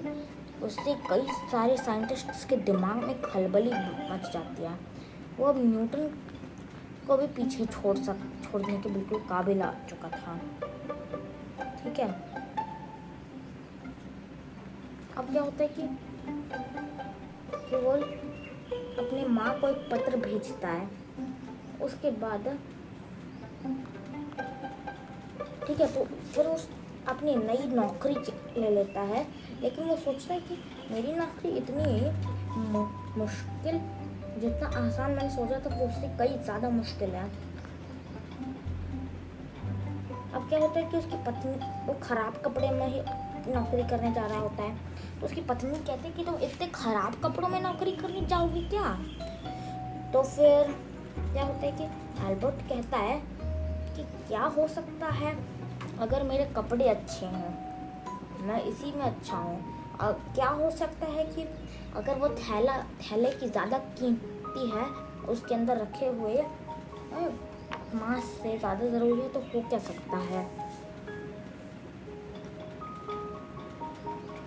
[0.63, 3.71] उससे कई सारे साइंटिस्ट्स के दिमाग में खलबली
[4.13, 4.79] मच जाती है।
[5.37, 6.17] वो अब न्यूटन
[7.07, 10.37] को भी पीछे छोड़ सक छोड़ने के बिल्कुल काबिल आ चुका था।
[11.83, 12.07] ठीक है?
[15.17, 15.87] अब क्या होता है कि,
[17.69, 17.91] कि वो
[19.03, 20.87] अपनी माँ को एक पत्र भेजता है
[21.81, 22.47] उसके बाद
[25.67, 26.67] ठीक है तो फिर उस
[27.07, 28.13] अपनी नई नौकरी
[28.61, 29.27] ले लेता है
[29.61, 30.57] लेकिन वो सोचता है कि
[30.91, 32.11] मेरी नौकरी इतनी
[33.19, 33.79] मुश्किल
[34.43, 37.23] जितना आसान मैंने सोचा था वो उससे कई ज़्यादा मुश्किल है।
[40.33, 41.51] अब क्या होता है कि उसकी पत्नी,
[41.85, 43.01] वो ख़राब कपड़े में ही
[43.53, 44.75] नौकरी करने जा रहा होता है।
[45.19, 48.61] तो उसकी पत्नी कहती है कि तुम तो इतने ख़राब कपड़ों में नौकरी करने जाओगी
[48.69, 48.89] क्या?
[50.13, 50.75] तो फिर
[51.15, 51.83] क्या होता है कि
[52.27, 53.17] एल्बर्ट कहता है
[53.95, 55.35] कि क्या हो सकता है?
[55.99, 57.53] अगर मेरे कपड़े अच्छे हैं,
[58.41, 59.59] मैं इसी में अच्छा हूँ
[60.35, 61.47] क्या हो सकता है कि
[61.95, 64.85] अगर वो थैला, थैले की ज़्यादा कीमती है,
[65.29, 66.35] उसके अंदर रखे हुए
[67.95, 70.45] मांस से ज़्यादा ज़रूरी है तो हो क्या सकता है?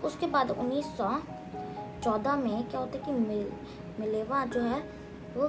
[0.05, 3.47] उसके बाद 1914 में क्या होता है कि मिल,
[4.01, 4.81] मिलेवा जो है,
[5.37, 5.49] वो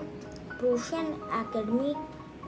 [0.52, 1.94] प्रूशियन एकेडमी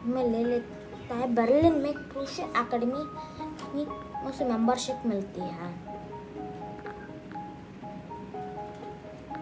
[0.06, 3.86] में ले लेता है। बर्लिन में प्रूशियन एकेडमी
[4.30, 5.70] उसे मेंबरशिप मिलती है।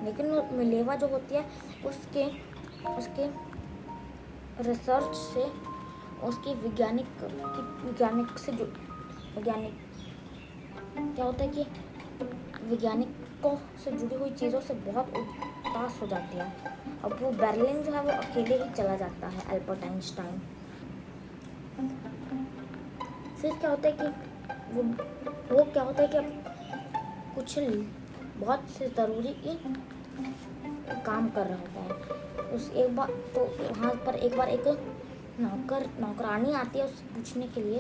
[0.06, 1.46] लेकिन मिलेवा जो होती है,
[1.86, 2.24] उसके
[2.90, 3.26] उसके
[4.64, 5.44] रिसर्च से
[6.28, 8.66] उसकी वैज्ञानिक वैज्ञानिक से जो
[9.36, 9.74] वैज्ञानिक,
[10.98, 11.64] क्या होता है कि
[12.70, 16.48] वैज्ञानिकों से जुड़ी हुई चीज़ों से बहुत उदास हो जाती है।
[17.04, 20.40] अब वो बर्लिन जो है वो अकेले ही चला जाता है अल्बर्ट आइंस्टाइन
[23.42, 24.08] फिर क्या होता है कि
[24.74, 24.84] वो
[25.52, 26.26] वो क्या होता है कि अब
[27.36, 27.60] कुछ
[28.40, 29.34] बहुत से ज़रूरी
[31.06, 32.17] काम कर रहा होता है।
[32.54, 34.68] उस एक बार तो वहाँ पर एक बार एक
[35.40, 37.80] नौकर, नौकरानी आती है उससे पूछने के लिए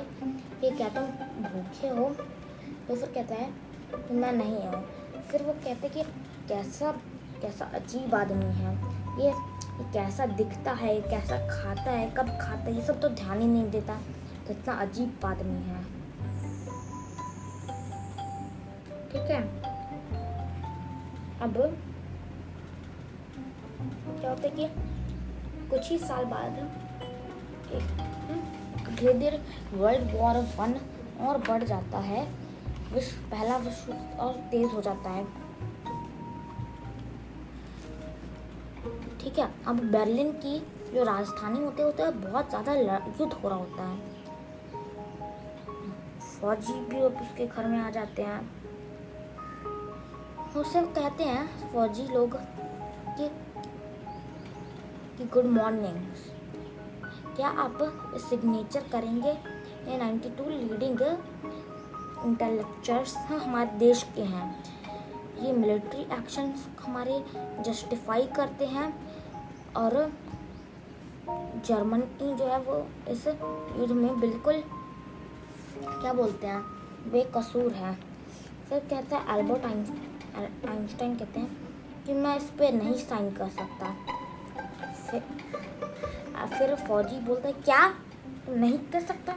[0.61, 1.03] कि क्या तुम
[1.43, 2.09] भूखे हो?
[2.87, 3.51] तो फिर कहता है
[3.95, 4.83] कि मैं नहीं हूँ।
[5.31, 6.03] फिर वो कहते कि
[6.47, 6.91] कैसा
[7.41, 8.75] कैसा अजीब आदमी है।
[9.19, 9.29] ये
[9.77, 13.47] ये कैसा दिखता है कैसा खाता है, कब खाता है, ये सब तो ध्यान ही
[13.47, 13.95] नहीं देता।
[14.47, 15.83] कितना अजीब आदमी है।
[19.11, 19.41] ठीक है?
[21.41, 21.77] अब
[23.79, 24.67] क्या होता है कि
[25.69, 26.59] कुछ ही साल बाद
[28.89, 29.39] धीरे धीरे
[29.73, 30.73] वर्ल्ड वॉर वन
[31.21, 32.21] और बढ़ जाता है।
[32.93, 35.25] विश्व, पहला विश्व और तेज हो जाता है।
[39.19, 40.59] ठीक है, अब बर्लिन की
[40.93, 44.15] जो राजधानी होते होते है बहुत ज़्यादा युद्ध हो रहा होता है।
[46.41, 48.39] फौजी भी उसके घर में आ जाते हैं।
[50.55, 52.35] उससे कहते हैं फौजी लोग
[53.17, 53.29] कि
[55.17, 55.97] कि गुड मॉर्निंग
[57.35, 57.77] क्या आप
[58.19, 59.29] सिग्नेचर करेंगे?
[59.29, 61.01] ये 92 लीडिंग
[62.25, 64.47] इंटेलेक्चर्स हमारे देश के हैं।
[65.41, 67.23] ये मिलिट्री एक्शंस हमारे
[67.65, 68.87] जस्टिफाई करते हैं
[69.77, 69.93] और
[71.65, 72.75] जर्मनी जो है वो
[73.09, 74.61] इस युद्ध में बिल्कुल,
[75.81, 76.61] क्या बोलते हैं,
[77.11, 77.93] बेकसूर है।
[78.69, 81.49] फिर कहते हैं एल्बर्ट आइंस्टाइन कहते हैं
[82.05, 83.95] कि मैं इस पर नहीं साइन कर सकता।
[85.09, 85.21] फिर
[86.49, 87.93] फिर फौजी बोलता है, क्या?
[88.49, 89.33] नहीं कर सकता?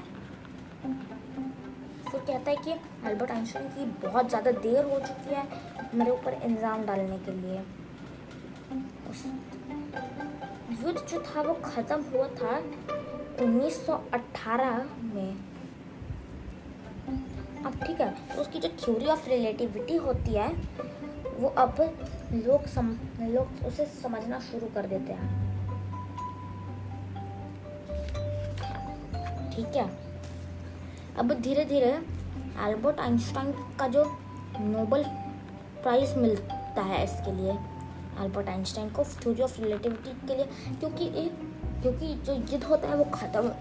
[2.10, 2.72] फिर कहता है कि,
[3.06, 5.46] अल्बर्ट आइंस्टाइन की बहुत ज़्यादा देर हो चुकी है
[5.94, 7.60] मेरे ऊपर इल्ज़ाम डालने के लिए।
[9.10, 9.24] उस
[10.82, 12.56] युद्ध जो था, वो ख़त्म हुआ था
[13.40, 15.36] 1918 में।
[17.66, 20.48] अब ठीक है तो उसकी जो थ्योरी ऑफ़ रिलेटिविटी होती है,
[21.38, 21.80] वो अब
[22.32, 25.49] लोग सम लोग उसे समझना शुरू कर देते हैं।
[29.60, 29.88] ठीक है?
[31.18, 31.88] अब धीरे धीरे
[32.66, 34.04] एल्बर्ट आइंस्टाइन का जो
[34.60, 35.02] नोबल
[35.82, 37.52] प्राइज मिलता है इसके लिए
[38.22, 40.46] एल्बर्ट आइंस्टाइन को थ्योरी ऑफ़ रिलेटिविटी के लिए,
[40.80, 41.48] क्योंकि एक
[41.82, 43.52] क्योंकि जो युद्ध होता है वो ख़त्म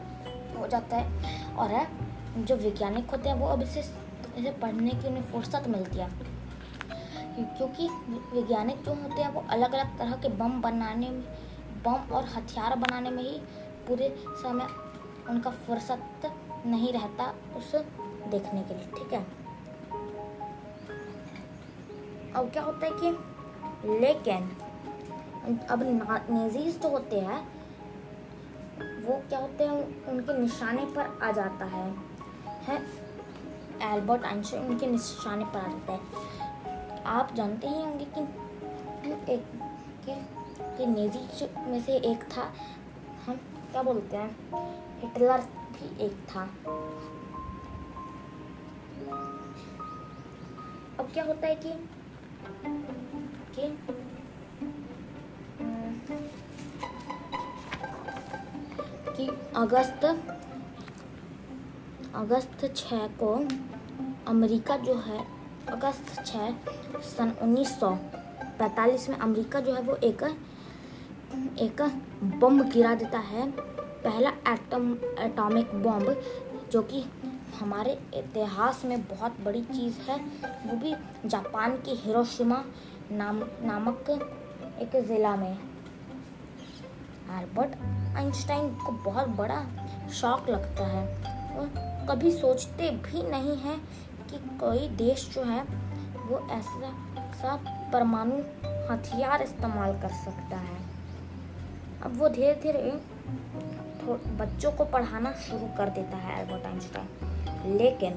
[0.58, 1.86] हो जाता है और है,
[2.38, 6.10] जो वैज्ञानिक होते हैं वो अब इसे इसे पढ़ने की उन्हें फुर्सत मिलती है।
[7.58, 7.88] क्योंकि
[8.34, 11.24] वैज्ञानिक जो होते हैं वो अलग अलग तरह के बम बनाने में,
[11.86, 13.40] बम और हथियार बनाने में ही
[13.88, 14.68] पूरे समय
[15.30, 16.32] उनका फुर्सत
[16.66, 17.76] नहीं रहता उस
[18.32, 19.22] देखने के लिए ठीक है?
[22.36, 24.50] अब क्या होता है कि लेकिन
[25.70, 25.84] अब
[26.30, 27.40] नेजीज जो होते हैं
[29.06, 31.90] वो क्या होते हैं उनके निशाने पर आ जाता है।
[32.68, 32.78] है?
[33.94, 38.22] एल्बर्ट आइंस्टाइन उनके निशाने पर आ जाता है। आप जानते ही होंगे कि
[39.34, 39.46] एक
[40.06, 40.16] कि,
[40.78, 42.52] कि नेजी में से एक था।
[43.26, 43.36] हम
[43.72, 44.89] क्या बोलते हैं?
[45.02, 45.42] हिटलर
[45.74, 46.44] भी एक था
[51.00, 51.72] अब क्या होता है कि
[53.56, 53.68] कि
[59.16, 60.06] कि अगस्त
[62.16, 63.34] अगस्त छः को
[64.28, 65.20] अमेरिका जो है,
[65.70, 66.54] अगस्त छः
[67.04, 70.24] सन 1945 में अमेरिका जो है वो एक
[71.60, 71.82] एक
[72.42, 73.48] बम गिरा देता है।
[74.04, 76.22] पहला एटम एटॉमिक बॉम्ब
[76.72, 77.06] जो कि
[77.60, 80.18] हमारे इतिहास में बहुत बड़ी चीज़ है,
[80.66, 80.96] वो भी
[81.30, 82.64] जापान की हिरोशिमा
[83.12, 84.10] नाम, नामक
[84.80, 85.60] एक ज़िला में।
[87.40, 87.76] एल्बर्ट
[88.18, 89.66] आइंस्टाइन को बहुत बड़ा
[90.14, 91.06] शौक लगता है।
[91.58, 91.68] और
[92.10, 93.80] कभी सोचते भी नहीं हैं
[94.30, 95.64] कि कोई देश जो है,
[96.28, 96.92] वो ऐसा
[97.34, 97.56] सा
[97.94, 98.38] परमाणु
[98.92, 100.78] हथियार इस्तेमाल कर सकता है।
[102.04, 102.80] अब वो धीरे धीरे
[104.06, 108.14] बच्चों को पढ़ाना शुरू कर देता है एल्बर्ट आइंस्टाइन लेकिन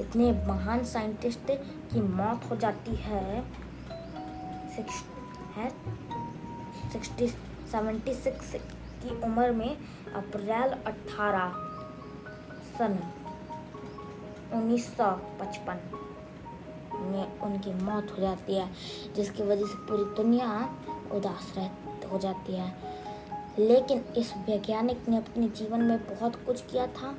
[0.00, 1.50] इतने महान साइंटिस्ट
[1.92, 3.44] की मौत हो जाती है
[5.56, 5.70] है?
[6.92, 7.28] सिक्सटी
[7.72, 8.54] सेवेंटी सिक्स
[9.02, 9.76] की उम्र में
[10.14, 11.50] अप्रैल 18
[12.78, 12.98] सन
[14.54, 15.76] 1955
[17.00, 18.70] में उनकी मौत हो जाती है,
[19.16, 20.68] जिसकी वजह से पूरी दुनिया
[21.12, 21.70] उदास रह
[22.12, 22.95] हो जाती है।
[23.58, 27.14] लेकिन इस वैज्ञानिक ने अपने जीवन में बहुत कुछ किया था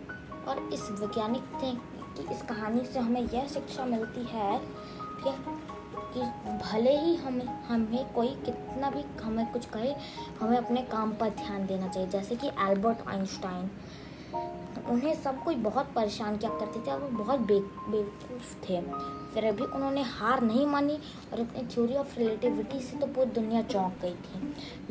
[0.48, 1.72] और इस वैज्ञानिक ने
[2.18, 4.60] की इस कहानी से हमें यह शिक्षा मिलती है
[5.24, 5.32] कि
[6.14, 6.22] कि
[6.64, 9.96] भले ही हमें हमें कोई कितना भी हमें कुछ कहे,
[10.40, 13.70] हमें अपने काम पर ध्यान देना चाहिए। जैसे कि एल्बर्ट आइंस्टाइन
[14.90, 18.82] उन्हें सब कोई बहुत परेशान किया करते थे और वो बहुत बेवकूफ़ थे।
[19.38, 20.94] फिर अभी उन्होंने हार नहीं मानी
[21.34, 24.40] और अपनी थ्योरी ऑफ़ रिलेटिविटी से तो पूरी दुनिया चौंक गई थी।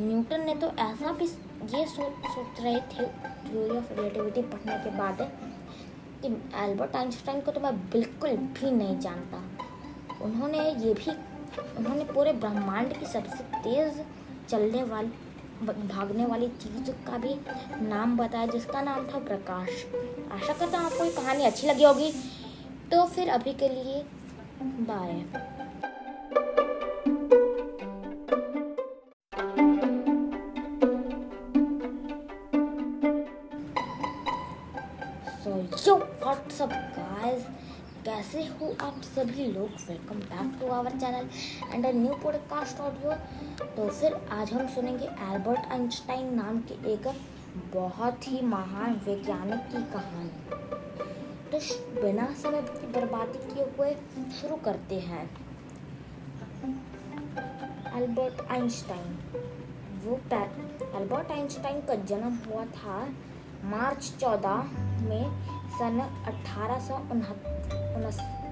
[0.01, 1.25] न्यूटन ने तो ऐसा भी
[1.73, 3.07] ये सोच सोच रहे थे
[3.49, 5.21] थ्योरी ऑफ़ रिलेटिविटी पढ़ने के बाद
[6.21, 6.27] कि
[6.63, 9.43] एल्बर्ट आइंस्टाइन को तो मैं बिल्कुल भी नहीं जानता।
[10.25, 11.11] उन्होंने ये भी,
[11.77, 14.01] उन्होंने पूरे ब्रह्मांड की सबसे तेज़
[14.49, 15.11] चलने वाली,
[15.63, 17.35] भागने वाली चीज़ का भी
[17.87, 19.85] नाम बताया, जिसका नाम था प्रकाश।
[20.31, 22.13] आशा करता हूँ आपको ये कहानी अच्छी लगी होगी।
[22.91, 24.05] तो फिर अभी के लिए
[24.61, 25.25] बाय
[35.85, 36.73] yo, what's up
[38.05, 39.69] कैसे हो आप सभी लोग?
[39.87, 41.29] Welcome back to our channel
[41.73, 43.11] and a new podcast audio
[43.65, 47.07] तो फिर आज हम सुनेंगे एल्बर्ट आइंस्टाइन नाम के एक
[47.75, 50.31] बहुत ही महान वैज्ञानिक की कहानी।
[51.47, 51.59] तो
[52.01, 53.91] बिना समय की बर्बादी किए हुए
[54.31, 55.23] शुरू करते हैं।
[57.97, 59.13] Albert Einstein.
[60.03, 60.15] वो
[60.95, 62.97] एल्बर्ट आइंस्टाइन का जन्म हुआ था
[63.65, 64.57] मार्च चौदह
[65.03, 65.25] में
[65.77, 66.95] सन अठारह सौ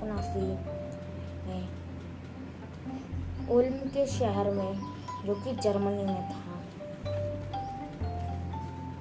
[0.01, 0.47] उनासी
[1.47, 1.63] में।
[3.49, 4.71] उल्म के शहर में,
[5.25, 6.53] जो कि जर्मनी में था।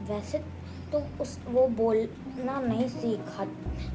[0.05, 0.39] वैसे
[0.95, 3.45] तो उस वो बोलना नहीं सीखा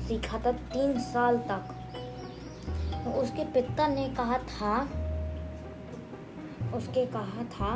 [0.08, 1.76] सीखा था तीन साल तक।
[3.18, 4.82] उसके पिता ने कहा था,
[6.78, 7.76] उसके कहा था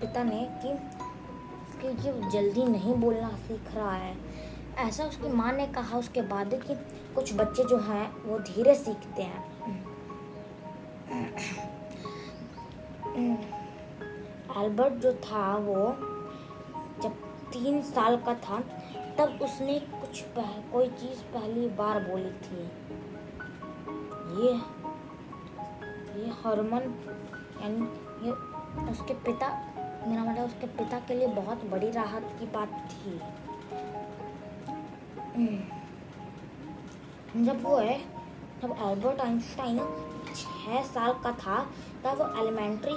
[0.00, 0.74] पिता ने कि
[1.80, 4.16] कि ये जल्दी नहीं बोलना सीख रहा है।
[4.78, 6.74] ऐसा उसकी माँ ने कहा उसके बाद कि
[7.14, 9.44] कुछ बच्चे जो हैं, वो धीरे सीखते हैं।
[14.58, 16.11] एल्बर्ट जो था वो
[17.52, 18.58] तीन साल का था
[19.18, 22.62] तब उसने कुछ पह, कोई चीज़ पहली बार बोली थी।
[24.38, 24.52] ये
[26.20, 26.82] ये हॉर्मोन
[27.62, 27.82] यानी
[28.26, 28.32] ये
[28.90, 29.48] उसके पिता
[30.08, 33.12] मेरा मतलब उसके पिता के लिए बहुत बड़ी राहत की बात थी।
[35.34, 35.60] हम्म।
[37.44, 37.98] जब वो है
[38.62, 39.78] जब एल्बर्ट आइंस्टाइन
[40.34, 41.56] छः साल का था
[42.04, 42.96] तब वो एलिमेंट्री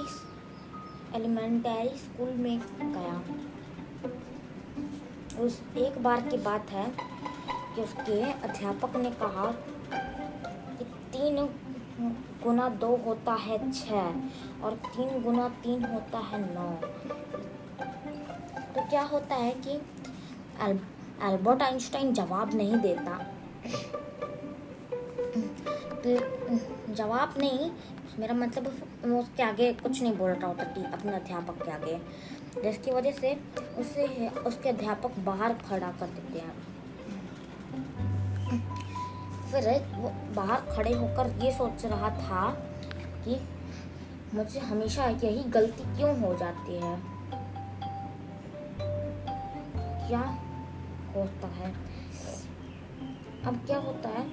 [1.14, 3.22] एलिमेंटरी स्कूल में गया।
[5.40, 6.84] उस एक बार की बात है
[7.74, 9.46] कि उसके अध्यापक ने कहा
[10.78, 11.36] कि तीन
[12.44, 16.70] गुना दो होता है छः और तीन गुना तीन होता है नौ।
[18.74, 19.74] तो क्या होता है कि
[21.24, 23.18] एल्बर्ट आइंस्टाइन जवाब नहीं देता।
[25.96, 26.16] तो
[26.94, 27.70] जवाब नहीं,
[28.18, 28.66] मेरा मतलब
[29.14, 30.62] उसके आगे कुछ नहीं बोल रहा होता
[30.92, 32.00] अपने अध्यापक के आगे।
[32.62, 33.40] जिसकी वजह से
[33.78, 36.76] उसे, उसके अध्यापक बाहर खड़ा कर देते हैं।
[39.52, 42.50] फिर वो बाहर खड़े होकर ये सोच रहा था
[43.24, 43.48] कि
[44.34, 46.98] मुझे हमेशा यही गलती क्यों हो जाती है?
[50.08, 50.38] क्या
[51.16, 51.74] होता है?
[53.44, 54.30] अब क्या होता है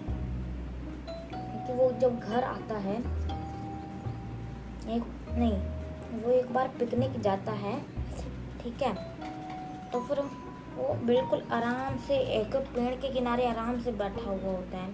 [1.67, 2.97] कि वो जब घर आता है,
[4.95, 5.57] एक, नहीं,
[6.21, 7.93] वो एक बार पिकनिक जाता है
[8.64, 8.93] ठीक है?
[9.91, 10.20] तो फिर
[10.76, 14.89] वो बिल्कुल आराम से एक पेड़ के किनारे आराम से बैठा हुआ होता है।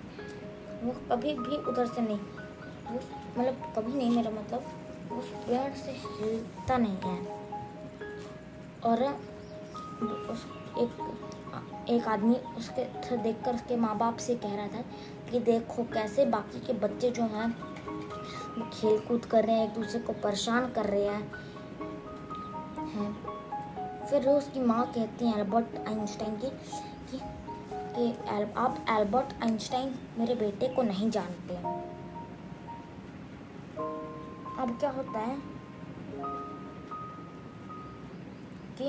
[0.83, 2.19] वो कभी भी उधर से नहीं
[3.37, 4.63] मतलब कभी नहीं मेरा मतलब
[5.11, 7.17] उस पेड़ से हिलता नहीं है।
[8.85, 9.03] और
[10.29, 10.45] उस
[10.77, 11.15] एक
[11.89, 14.81] एक आदमी उसके देखकर उसके माँ बाप से कह रहा था
[15.31, 17.47] कि देखो कैसे बाकी के बच्चे जो हैं,
[18.57, 21.31] वो खेल कूद कर रहे हैं, एक दूसरे को परेशान कर रहे हैं।
[22.89, 23.28] हैं।
[24.09, 26.49] फिर उसकी माँ कहती हैं एल्बर्ट आइंस्टाइन की
[27.11, 27.19] कि,
[27.95, 31.55] कि एल, आप एल्बर्ट आइंस्टाइन मेरे बेटे को नहीं जानते
[34.61, 35.37] अब क्या होता है
[38.77, 38.87] कि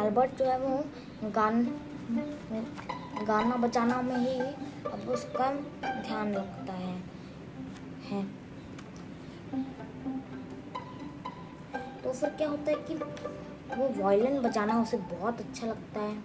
[0.00, 0.84] एल्बर्ट जो है वो
[1.30, 1.64] गान
[3.28, 4.38] गाना बजाना में ही
[4.84, 5.50] अब उसका
[6.02, 6.96] ध्यान रखता है
[8.04, 8.43] है।
[12.14, 12.94] फिर क्या होता है कि
[13.74, 16.16] वो वायलिन बजाना उसे बहुत अच्छा लगता है।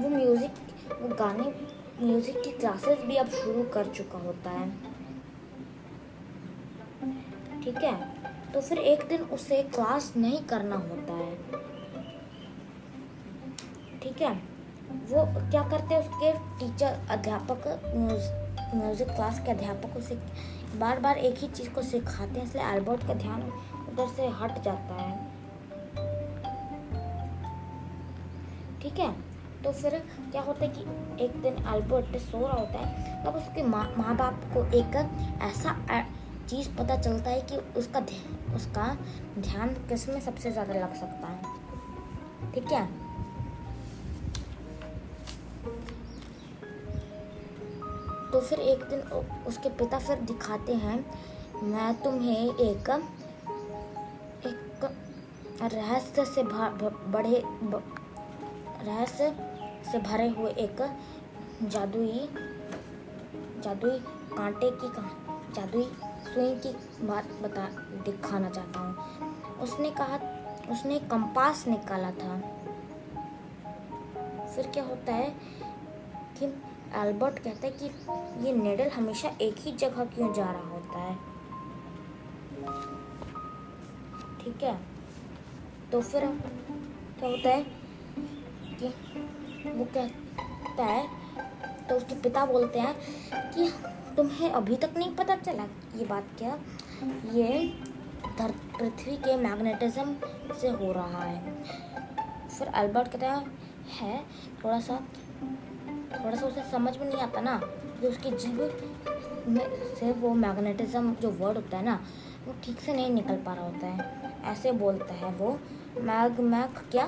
[0.00, 0.52] वो म्यूज़िक
[1.00, 1.52] वो गाने
[2.00, 4.68] म्यूज़िक की क्लासेस भी अब शुरू कर चुका होता है।
[7.62, 7.94] ठीक है?
[8.52, 11.34] तो फिर एक दिन उसे क्लास नहीं करना होता है।
[14.02, 14.32] ठीक है?
[15.10, 17.66] वो क्या करते हैं उसके टीचर अध्यापक
[18.74, 20.14] म्यूज़िक क्लास के अध्यापक उसे
[20.78, 23.42] बार बार एक ही चीज़ को सिखाते हैं, इसलिए एल्बर्ट का ध्यान
[23.82, 25.18] उधर से हट जाता है।
[28.82, 29.10] ठीक है?
[29.64, 29.98] तो फिर
[30.32, 34.16] क्या होता है कि एक दिन एल्बर्ट सो रहा होता है, तब उसके माँ माँ
[34.16, 34.96] बाप को एक
[35.42, 35.76] ऐसा
[36.48, 38.00] चीज़ पता चलता है कि उसका
[38.56, 38.86] उसका
[39.38, 42.88] ध्यान किसमें सबसे ज़्यादा लग सकता है। ठीक है?
[48.32, 49.00] तो फिर एक दिन
[49.48, 51.04] उसके पिता फिर दिखाते हैं,
[51.62, 52.90] मैं तुम्हें एक
[54.46, 54.84] एक
[55.64, 57.42] रहस्य से बड़े
[58.82, 59.34] रहस्य
[59.90, 60.80] से भरे हुए एक
[61.62, 62.28] जादुई
[63.64, 63.98] जादुई
[64.32, 64.88] कांटे की,
[65.54, 65.84] जादुई
[66.24, 66.72] सुई की
[67.06, 67.66] बात बता,
[68.04, 70.18] दिखाना चाहता हूँ। उसने कहा,
[70.72, 72.40] उसने कंपास निकाला था।
[74.46, 75.30] फिर क्या होता है
[76.38, 76.46] कि
[76.96, 81.14] एल्बर्ट कहता है कि ये नेडल हमेशा एक ही जगह क्यों जा रहा होता है?
[84.42, 84.78] ठीक है।
[85.92, 87.62] तो फिर क्या होता है
[88.74, 88.88] कि
[89.68, 91.08] वो कहता है
[91.88, 92.94] तो उसके पिता बोलते हैं
[93.52, 93.70] कि
[94.16, 95.64] तुम्हें अभी तक नहीं पता चला
[95.96, 96.58] ये बात क्या?
[97.32, 97.48] ये
[98.40, 100.14] पृथ्वी के मैग्नेटिज्म
[100.60, 101.62] से हो रहा है।
[102.48, 103.32] फिर अल्बर्ट कहता
[103.90, 104.18] है,
[104.64, 104.98] थोड़ा सा
[106.14, 107.60] थोड़ा सा उसे समझ में नहीं आता ना
[108.00, 108.60] कि उसके जीव
[109.48, 112.00] में से वो मैग्नेटिज्म जो वर्ड होता है ना,
[112.46, 115.58] वो ठीक से नहीं निकल पा रहा होता है। ऐसे बोलता है वो,
[116.00, 117.06] मैग मैग, क्या?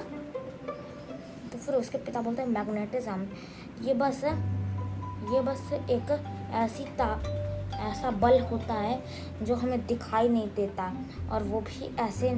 [1.53, 3.27] तो फिर उसके पिता बोलते हैं मैग्नेटिज्म
[3.87, 6.11] ये बस ये बस एक
[6.55, 7.09] ऐसी ता,
[7.81, 9.03] ऐसा बल होता है
[9.43, 10.93] जो हमें दिखाई नहीं देता,
[11.31, 12.31] और वो भी ऐसे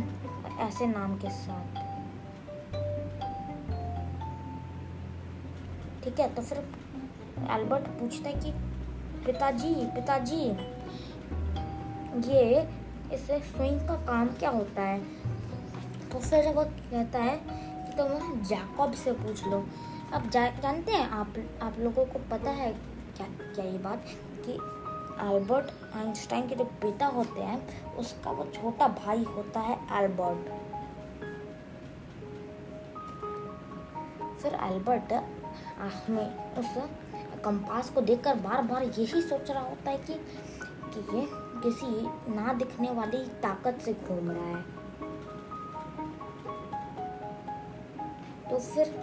[0.61, 1.83] ऐसे नाम के साथ।
[6.05, 6.59] ठीक है तो फिर
[7.50, 8.50] एल्बर्ट पूछता है कि
[9.26, 10.42] पिताजी पिताजी,
[12.30, 12.42] ये
[13.14, 14.98] इसे स्विंग का काम क्या होता है?
[16.12, 19.64] तो फिर वो कहता है कि तुम जैकब से पूछ लो।
[20.12, 22.72] अब जा, जानते हैं आप आप लोगों को पता है
[23.16, 24.05] क्या क्या ये बात?
[24.46, 24.52] कि
[25.24, 30.52] एल्बर्ट आइंस्टाइन के जो पिता होते हैं, उसका वो छोटा भाई होता है एल्बर्ट
[34.42, 35.12] फिर एल्बर्ट
[36.11, 36.75] में उस
[37.45, 40.14] कंपास को देखकर बार बार यही सोच रहा होता है कि
[40.95, 41.27] कि ये
[41.62, 41.87] किसी
[42.35, 44.62] ना दिखने वाली ताकत से घूम रहा है।
[48.51, 48.95] तो फिर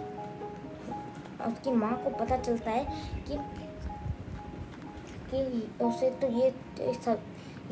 [1.46, 2.84] उसकी माँ को पता चलता है
[3.28, 3.38] कि
[5.30, 6.52] कि उसे तो ये
[7.04, 7.20] सब,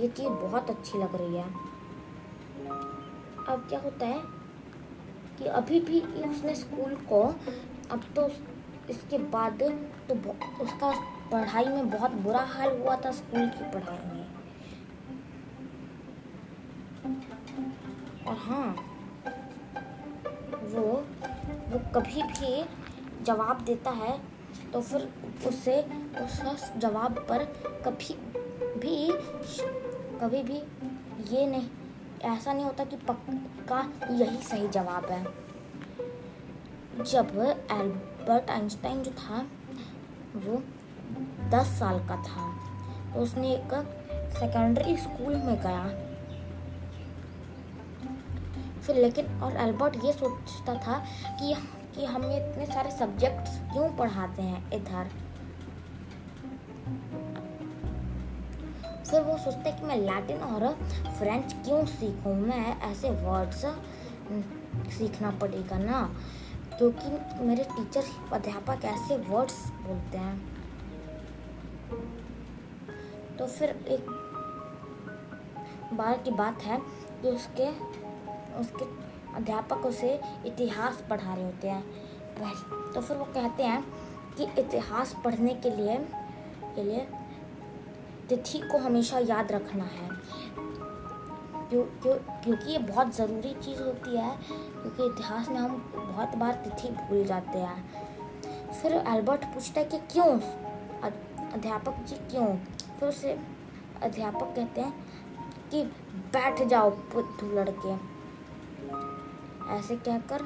[0.01, 1.45] ये चीज़ बहुत अच्छी लग रही है।
[3.49, 4.21] अब क्या होता है
[5.39, 7.23] कि अभी भी उसने स्कूल को,
[7.91, 8.29] अब तो
[8.89, 9.63] इसके बाद
[10.09, 10.15] तो
[10.65, 10.91] उसका
[11.33, 14.27] पढ़ाई में बहुत बुरा हाल हुआ था स्कूल की पढ़ाई में।
[18.27, 18.69] और हाँ
[20.65, 20.83] वो
[21.71, 22.65] वो कभी भी
[23.25, 24.19] जवाब देता है
[24.73, 25.09] तो फिर
[25.47, 25.81] उससे
[26.23, 27.45] उस जवाब पर
[27.85, 28.15] कभी
[28.81, 28.97] भी
[30.21, 30.57] कभी भी
[31.31, 31.69] ये नहीं,
[32.25, 35.25] ऐसा नहीं होता कि पक्का यही सही जवाब है।
[37.05, 37.29] जब
[38.31, 39.39] एल्बर्ट आइंस्टाइन जो था,
[40.37, 40.63] वो
[41.49, 42.53] दस साल का था।
[43.15, 43.73] तो उसने एक
[44.39, 45.89] सेकेंडरी स्कूल में गया।
[48.81, 51.55] फिर लेकिन, और एल्बर्ट ये सोचता था कि
[51.95, 55.11] कि हमें इतने सारे सब्जेक्ट्स क्यों पढ़ाते हैं इधर?
[59.05, 60.73] फिर वो सोचता कि मैं लैटिन और
[61.19, 62.35] फ्रेंच क्यों सीखूं?
[62.35, 63.65] मैं ऐसे वर्ड्स
[64.99, 66.17] सीखना पड़ेगा ना।
[66.81, 70.37] क्योंकि मेरे टीचर अध्यापक ऐसे वर्ड्स बोलते हैं।
[73.39, 74.07] तो फिर एक
[75.95, 76.79] बार की बात है
[77.23, 77.69] कि उसके
[78.61, 78.85] उसके
[79.35, 81.83] अध्यापक उसे इतिहास पढ़ा रहे होते हैं।
[82.95, 83.83] तो फिर वो कहते हैं
[84.37, 85.97] कि इतिहास पढ़ने के लिए
[86.65, 87.07] के लिए
[88.29, 90.09] तिथि को हमेशा याद रखना है।
[91.69, 94.31] क्यों क्यों, क्योंकि ये बहुत ज़रूरी चीज़ होती है
[94.83, 99.99] क्योंकि इतिहास में हम बहुत बार तिथि भूल जाते हैं। फिर एल्बर्ट पूछता है कि
[100.13, 100.39] क्यों?
[101.51, 102.47] अध्यापक जी, क्यों?
[102.99, 103.39] फिर उसे
[104.03, 104.93] अध्यापक कहते हैं
[105.71, 105.83] कि
[106.35, 107.93] बैठ जाओ बुद्धू लड़के।
[109.77, 110.43] ऐसे कहकर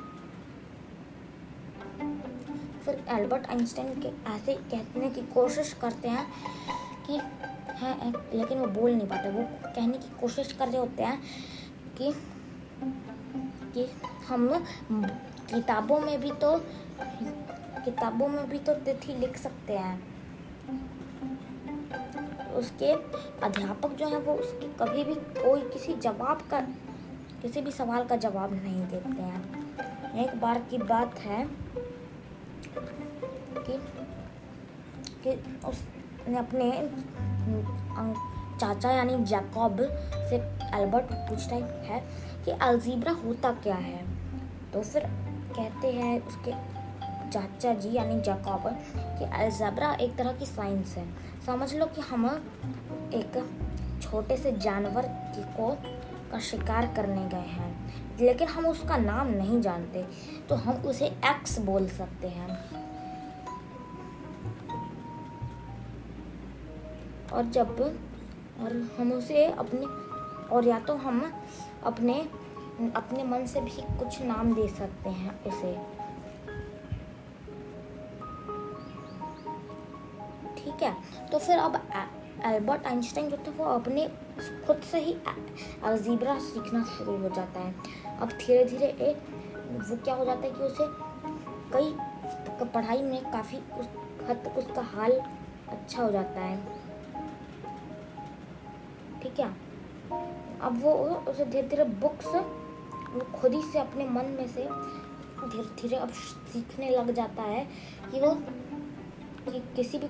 [2.85, 6.26] फिर एल्बर्ट आइंस्टाइन के ऐसे कहने की कोशिश करते हैं
[7.07, 7.16] कि
[7.76, 11.22] है, लेकिन वो बोल नहीं पाते। वो कहने की कोशिश कर रहे होते हैं
[11.99, 12.11] कि
[13.75, 13.87] कि
[14.29, 14.49] हम
[15.51, 16.57] किताबों में भी तो
[17.85, 19.97] किताबों में भी तो तिथि लिख सकते हैं।
[22.55, 22.93] उसके
[23.47, 26.61] अध्यापक जो है वो उसके कभी भी कोई किसी जवाब का,
[27.43, 31.45] किसी भी सवाल का जवाब नहीं देते हैं। एक बार की बात है
[33.59, 33.79] कि
[35.25, 35.31] कि
[35.68, 36.70] उसने अपने
[38.61, 39.81] चाचा यानी जैकब
[40.31, 41.57] से अल्बर्ट पूछता
[41.87, 42.03] है
[42.45, 44.05] कि अल्जीब्रा होता क्या है?
[44.73, 45.07] तो फिर
[45.57, 46.53] कहते हैं उसके
[47.31, 48.69] चाचा जी यानी जैकब
[49.19, 51.07] कि अल्जबरा एक तरह की साइंस है।
[51.47, 52.27] समझ लो कि हम
[53.15, 53.43] एक
[54.03, 55.07] छोटे से जानवर
[55.57, 55.71] को
[56.33, 57.73] का शिकार करने गए हैं,
[58.21, 60.03] लेकिन हम उसका नाम नहीं जानते
[60.49, 62.49] तो हम उसे एक्स बोल सकते हैं।
[67.33, 67.81] और जब
[68.61, 69.87] और हम उसे अपने
[70.47, 71.21] और या तो हम
[71.87, 72.20] अपने
[72.97, 75.72] अपने मन से भी कुछ नाम दे सकते हैं उसे।
[80.57, 80.95] ठीक है?
[81.32, 81.76] तो फिर अब
[82.47, 84.07] एल्बर्ट आइंस्टाइन जो था वो अपने
[84.66, 85.16] खुद से ही
[85.85, 87.74] अल्जीब्रा सीखना शुरू हो जाता है।
[88.20, 89.16] अब धीरे धीरे एक
[89.91, 90.87] वो क्या हो जाता है कि उसे
[91.72, 93.87] कई पढ़ाई में काफ़ी उस,
[94.28, 95.12] हद तक उसका हाल
[95.68, 96.57] अच्छा हो जाता है।
[99.22, 99.53] ठीक है?
[100.65, 100.93] अब वो
[101.29, 104.62] उसे धीरे धीरे बुक्स वो खुद ही से अपने मन में से
[105.43, 106.11] धीरे धीरे अब
[106.53, 107.65] सीखने लग जाता है
[108.11, 108.35] कि वो
[109.47, 110.09] कि किसी भी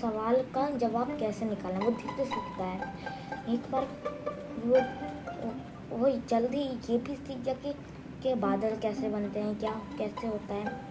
[0.00, 3.88] सवाल का जवाब कैसे निकालना वो धीरे धीरे सीखता है। एक बार
[4.64, 4.80] वो
[5.96, 7.72] वो जल्दी ये भी सीख गया कि,
[8.22, 10.82] कि बादल कैसे बनते हैं क्या कैसे होता है।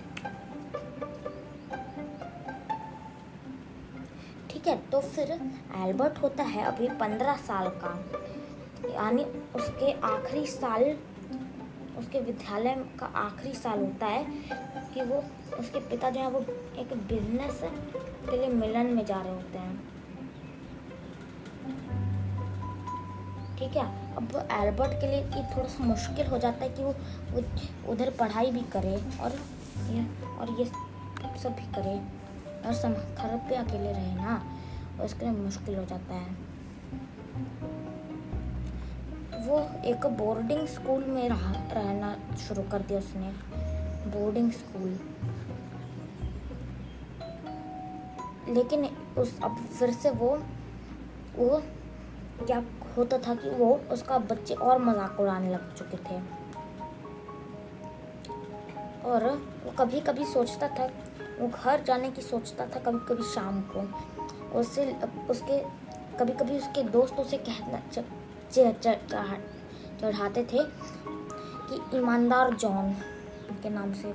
[4.49, 7.93] ठीक है तो फिर एल्बर्ट होता है अभी पंद्रह साल का।
[8.91, 9.23] यानी
[9.55, 10.83] उसके आखिरी साल
[11.97, 14.23] उसके विद्यालय का आखिरी साल होता है
[14.93, 15.23] कि वो
[15.59, 16.39] उसके पिता जो है वो
[16.81, 17.59] एक बिज़नेस
[18.29, 19.93] के लिए मिलन में जा रहे होते हैं।
[23.57, 24.15] ठीक है?
[24.15, 26.95] अब एल्बर्ट के लिए ये थोड़ा सा मुश्किल हो जाता है कि वो,
[27.91, 29.31] उधर पढ़ाई भी करे और
[29.91, 30.65] ये और ये
[31.39, 31.95] सब भी करे
[32.67, 34.41] और सम घर पे अकेले रहे ना
[34.99, 36.51] और इसके लिए मुश्किल हो जाता है।
[39.43, 43.31] वो एक बोर्डिंग स्कूल में रह, रहना शुरू कर दिया उसने
[44.11, 44.99] बोर्डिंग स्कूल
[48.49, 48.85] लेकिन
[49.17, 50.29] उस अब फिर से वो
[51.37, 51.61] वो
[52.45, 52.63] क्या
[52.97, 56.19] होता था कि वो उसका बच्चे और मज़ाक उड़ाने लग चुके थे।
[59.03, 59.23] और
[59.65, 60.85] वो कभी कभी सोचता था
[61.39, 64.85] वो घर जाने की सोचता था कभी कभी शाम को। उससे
[65.29, 65.59] उसके
[66.19, 67.81] कभी कभी उसके दोस्त उसे कहना
[68.53, 70.63] चढ़ाते थे
[71.69, 72.85] कि ईमानदार जॉन
[73.49, 74.13] उनके नाम से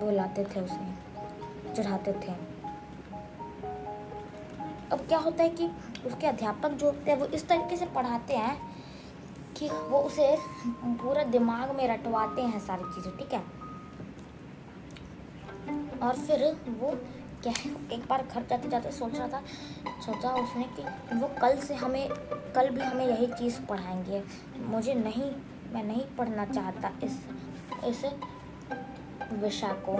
[0.00, 0.86] बुलाते थे उसे,
[1.74, 2.32] चढ़ाते थे।
[4.92, 5.66] अब क्या होता है कि
[6.06, 8.56] उसके अध्यापक जो होते हैं, वो इस तरीके से पढ़ाते हैं
[9.56, 10.36] कि वो उसे
[10.76, 13.42] पूरा दिमाग में रटवाते हैं सारी चीज़ें, ठीक है?
[16.02, 16.90] और फिर वो
[17.46, 17.70] क्या है?
[17.92, 19.42] एक बार घर जाते जाते सोच रहा था,
[20.00, 22.08] सोचा उसने कि वो कल से हमें,
[22.54, 24.22] कल भी हमें यही चीज़ पढ़ाएँगे।
[24.58, 25.30] मुझे नहीं,
[25.72, 27.18] मैं नहीं पढ़ना चाहता इस
[27.84, 28.04] इस
[29.32, 29.92] विषय को।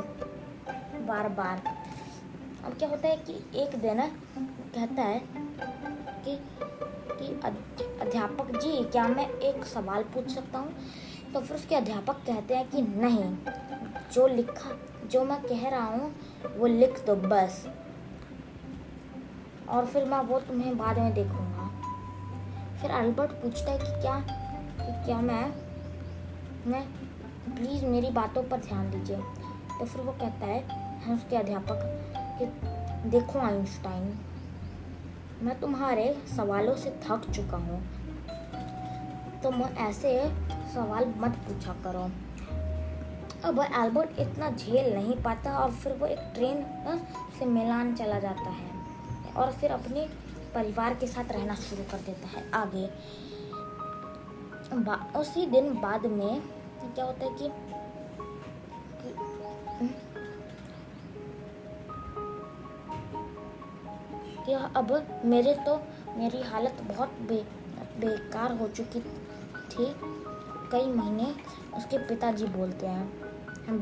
[1.07, 1.62] बार बार
[2.64, 4.01] अब क्या होता है कि एक दिन
[4.74, 5.18] कहता है
[6.24, 6.38] कि
[7.11, 7.26] कि
[8.01, 10.74] अध्यापक जी, क्या मैं एक सवाल पूछ सकता हूँ?
[11.34, 13.36] तो फिर उसके अध्यापक कहते हैं कि नहीं,
[14.12, 14.70] जो लिखा
[15.11, 16.12] जो मैं कह रहा हूँ,
[16.57, 17.66] वो लिख दो बस।
[19.68, 21.68] और फिर मैं वो तुम्हें बाद में देखूँगा।
[22.80, 24.18] फिर अल्बर्ट पूछता है कि क्या
[24.80, 25.44] कि क्या मैं
[26.66, 26.82] मैं
[27.57, 29.16] प्लीज़ मेरी बातों पर ध्यान दीजिए।
[29.78, 30.61] तो फिर वो कहता है
[31.00, 31.80] हम उसके अध्यापक,
[32.38, 32.46] कि
[33.11, 34.18] देखो आइंस्टाइन,
[35.42, 37.82] मैं तुम्हारे सवालों से थक चुका हूँ।
[39.42, 40.18] तुम ऐसे
[40.74, 42.09] सवाल मत पूछा करो।
[43.45, 46.64] अब एल्बर्ट इतना झेल नहीं पाता और फिर वो एक ट्रेन
[47.39, 48.70] से मिलान चला जाता है
[49.37, 50.07] और फिर अपने
[50.55, 52.89] परिवार के साथ रहना शुरू कर देता है आगे।
[55.18, 56.41] उसी दिन बाद में
[56.95, 57.51] क्या होता है कि,
[64.47, 65.76] कि अब मेरे तो
[66.16, 67.45] मेरी हालत बहुत बे,
[67.99, 69.95] बेकार हो चुकी थी।
[70.72, 71.34] कई महीने
[71.76, 73.26] उसके पिताजी बोलते हैं।
[73.69, 73.81] हम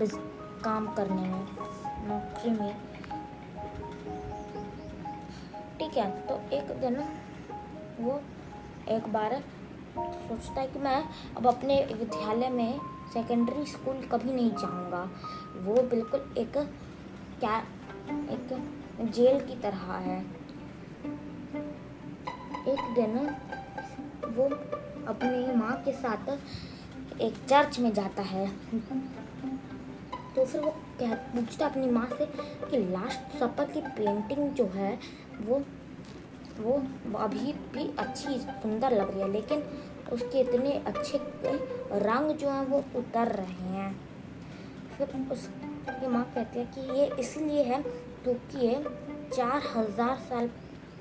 [0.64, 1.46] काम करने में,
[2.08, 2.74] नौकरी में।
[5.78, 6.96] ठीक है तो एक दिन
[8.00, 8.20] वो
[8.88, 9.32] एक बार
[9.96, 10.96] सोचता है कि मैं
[11.36, 12.80] अब अपने विद्यालय में
[13.12, 15.02] सेकेंडरी स्कूल कभी नहीं जाऊँगा।
[15.64, 16.56] वो बिल्कुल एक
[17.40, 17.58] क्या,
[18.30, 18.48] एक
[19.14, 20.18] जेल की तरह है।
[22.68, 23.18] एक दिन
[24.34, 24.44] वो
[25.08, 26.30] अपनी माँ के साथ
[27.20, 28.46] एक चर्च में जाता है।
[30.36, 30.70] तो फिर वो
[31.00, 32.26] कह पूछता अपनी माँ से
[32.70, 34.98] कि लास्ट सपर की पेंटिंग जो है,
[35.40, 35.62] वो
[36.58, 36.72] वो
[37.18, 39.62] अभी भी अच्छी, सुंदर लग रही है, लेकिन
[40.12, 41.18] उसके इतने अच्छे
[42.00, 43.94] रंग जो हैं वो उतर रहे हैं।
[44.96, 48.74] फिर उसकी माँ कहती है कि ये इसलिए है क्योंकि ये
[49.34, 50.48] चार हज़ार साल,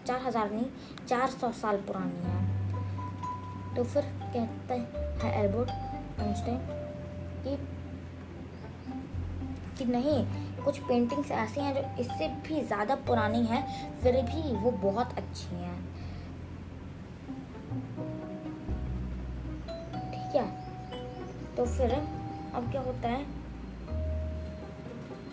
[0.08, 0.66] चार हज़ार नहीं,
[1.08, 4.04] चार सौ साल पुरानी है। तो फिर
[4.34, 4.74] कहता
[5.24, 5.70] है एल्बर्ट
[6.22, 6.58] आइंस्टाइन
[7.46, 7.56] कि
[9.78, 10.24] कि नहीं,
[10.64, 13.64] कुछ पेंटिंग्स ऐसे हैं जो इससे भी ज़्यादा पुरानी हैं,
[14.02, 15.78] फिर भी वो बहुत अच्छी हैं।
[20.12, 20.46] ठीक है?
[21.56, 23.26] तो फिर अब क्या होता है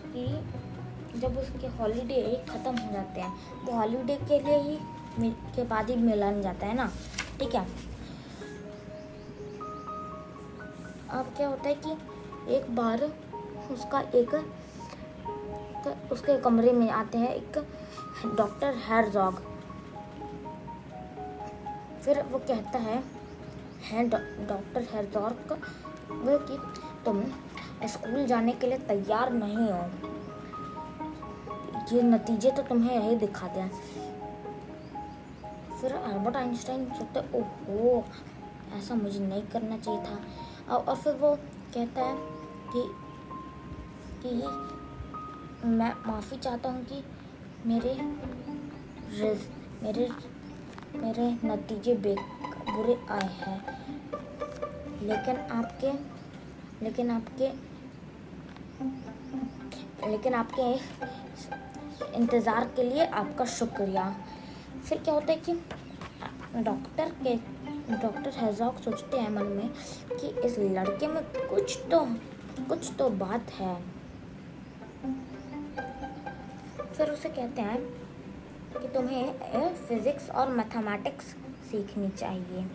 [0.07, 4.77] कि जब उसके हॉलीडे ख़त्म हो जाते हैं तो हॉलीडे के लिए ही
[5.55, 6.91] के बाद ही मिलन जाता है ना?
[7.39, 7.65] ठीक है?
[11.11, 11.91] अब क्या होता है कि
[12.55, 12.99] एक बार
[13.71, 14.35] उसका एक
[15.83, 17.57] तो उसके कमरे में आते हैं एक
[18.37, 19.41] डॉक्टर हैरजॉग।
[22.01, 23.03] फिर वो कहता है
[23.83, 25.53] है डॉक्टर हेरजॉग,
[26.11, 26.57] वो कि
[27.05, 27.23] तुम
[27.87, 29.83] स्कूल जाने के लिए तैयार नहीं हो।
[31.91, 33.71] ये नतीजे तो तुम्हें यही दिखाते हैं।
[35.81, 38.03] फिर अल्बर्ट आइंस्टाइन सोचते, ओहो,
[38.77, 41.35] ऐसा मुझे नहीं करना चाहिए था। और फिर वो
[41.73, 42.15] कहता है
[42.73, 42.81] कि
[44.25, 47.03] कि मैं माफ़ी चाहता हूँ कि
[47.65, 47.93] मेरे
[49.11, 49.47] रिज,
[49.83, 50.09] मेरे
[50.95, 52.15] मेरे नतीजे बे
[52.71, 53.59] बुरे आए हैं।
[55.03, 55.91] लेकिन आपके
[56.83, 57.51] लेकिन आपके
[60.09, 60.71] लेकिन आपके
[62.17, 64.09] इंतज़ार के लिए आपका शुक्रिया।
[64.85, 65.53] फिर क्या होता है कि
[66.55, 67.35] डॉक्टर के,
[67.91, 69.69] डॉक्टर हैजॉक सोचते हैं मन में
[70.11, 71.99] कि इस लड़के में कुछ तो
[72.69, 73.75] कुछ तो बात है।
[76.97, 77.79] फिर उसे कहते हैं
[78.73, 81.25] कि तुम्हें फिजिक्स और मैथमेटिक्स
[81.71, 82.65] सीखनी चाहिए।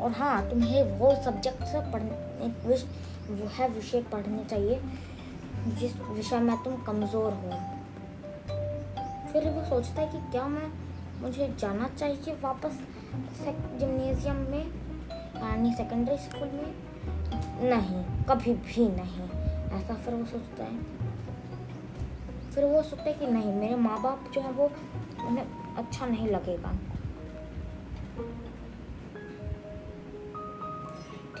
[0.00, 2.48] और हाँ तुम्हें वो सब्जेक्ट से पढ़ने
[3.28, 4.80] वो है विषय पढ़ने चाहिए,
[5.78, 7.50] जिस विषय में तुम कमज़ोर हो।
[9.32, 10.70] फिर वो सोचता है कि क्या मैं,
[11.20, 12.80] मुझे जाना चाहिए वापस
[13.80, 14.66] जिमनेजियम में,
[15.36, 16.74] यानी सेकेंडरी स्कूल में?
[17.70, 19.28] नहीं, कभी भी नहीं।
[19.80, 21.01] ऐसा फिर वो सोचता है।
[22.54, 24.64] फिर वो सोचते है कि नहीं, मेरे माँ बाप जो है वो
[25.26, 26.72] उन्हें अच्छा नहीं लगेगा।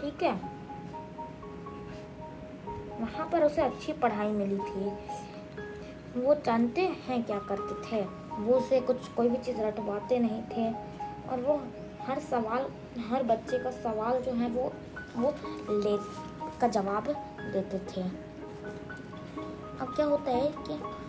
[0.00, 0.32] ठीक है?
[3.00, 4.90] वहाँ पर उसे अच्छी पढ़ाई मिली थी।
[6.20, 8.04] वो जानते हैं क्या करते थे।
[8.38, 10.72] वो उसे कुछ, कोई भी चीज़ रटवाते नहीं थे।
[11.28, 11.60] और वो
[12.02, 12.66] हर सवाल,
[13.00, 14.72] हर बच्चे का सवाल जो है वो
[15.16, 15.34] वो
[15.70, 15.96] ले,
[16.60, 17.08] का जवाब
[17.52, 18.02] देते थे।
[19.80, 21.01] अब क्या होता है कि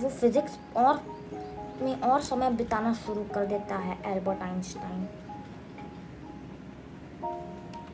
[0.00, 1.02] वो फिज़िक्स और
[1.82, 5.06] में और समय बिताना शुरू कर देता है, एल्बर्ट आइंस्टाइन।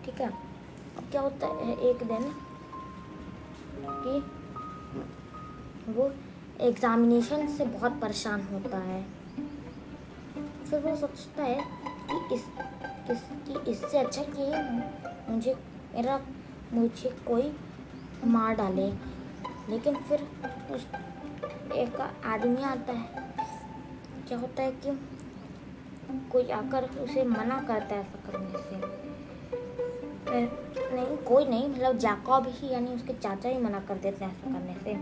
[0.05, 0.29] ठीक है?
[0.29, 2.33] अब क्या होता है एक दिन
[3.87, 4.19] कि
[5.93, 6.11] वो
[6.61, 9.03] एग्ज़ामिनेशन से बहुत परेशान होता है।
[10.71, 11.61] फिर वो सोचता है
[12.11, 12.45] कि इस
[13.07, 15.55] किस कि इससे अच्छा कि मुझे,
[15.95, 16.21] मेरा,
[16.73, 17.53] मुझे कोई
[18.25, 18.91] मार डाले।
[19.69, 20.27] लेकिन फिर
[20.75, 20.87] उस
[21.73, 23.35] एक आदमी आता है।
[24.29, 24.99] क्या होता है कि
[26.33, 29.01] कोई आकर उसे मना करता है ऐसा करने से
[30.95, 34.53] नहीं, कोई नहीं मतलब जाकॉब ही, यानी उसके चाचा ही मना कर देते हैं ऐसा
[34.53, 34.95] करने से।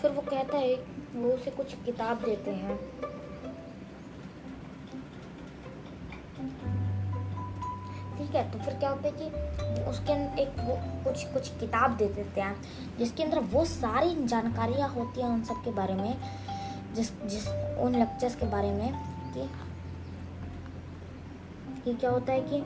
[0.00, 0.74] फिर वो कहता है,
[1.14, 2.76] वो उसे कुछ किताब देते हैं।
[8.36, 9.24] है तो फिर क्या होता है कि
[9.90, 10.12] उसके
[10.42, 12.56] एक वो कुछ कुछ किताब दे देते हैं,
[12.98, 16.16] जिसके अंदर वो सारी जानकारियाँ होती हैं उन सब के बारे में,
[16.94, 18.92] जिस जिस, उन लेक्चर्स के बारे में
[19.34, 19.48] कि
[21.84, 22.64] कि क्या होता है कि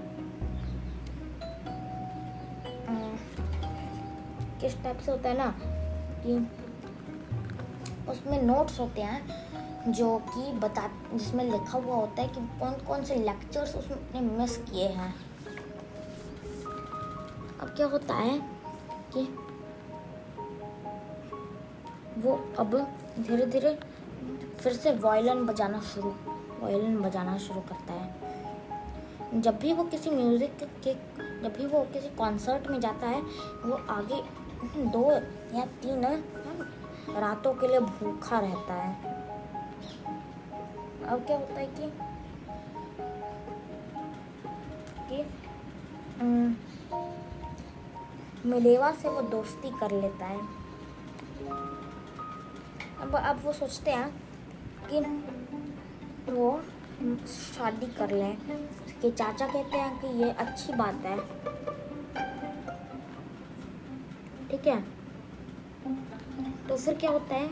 [4.61, 5.55] किस टाइप से होता है ना
[6.25, 6.37] कि
[8.11, 13.05] उसमें नोट्स होते हैं, जो कि बता, जिसमें लिखा हुआ होता है कि कौन कौन
[13.05, 15.15] से लेक्चर्स उसने मिस किए हैं।
[17.77, 18.39] क्या होता है
[19.15, 19.23] कि
[22.21, 22.75] वो अब
[23.19, 23.79] धीरे धीरे
[24.61, 26.11] फिर से वायलिन बजाना शुरू
[26.61, 30.95] वायलिन बजाना शुरू करता है। जब भी वो किसी म्यूज़िक के,
[31.43, 33.21] जब भी वो किसी कॉन्सर्ट में जाता है,
[33.65, 34.23] वो आगे
[34.91, 35.11] दो
[35.57, 36.05] या तीन
[37.17, 38.93] रातों के लिए भूखा रहता है।
[41.05, 41.91] अब क्या होता है कि
[45.09, 45.23] कि
[48.47, 50.41] मिलेवा से वो दोस्ती कर लेता है।
[53.01, 54.23] अब अब वो सोचते हैं
[54.91, 55.01] कि
[56.33, 56.63] वो
[57.27, 58.37] शादी कर लें।
[59.03, 61.19] कि चाचा कहते हैं कि ये अच्छी बात है।
[64.49, 64.81] ठीक है?
[66.69, 67.51] तो फिर क्या होता है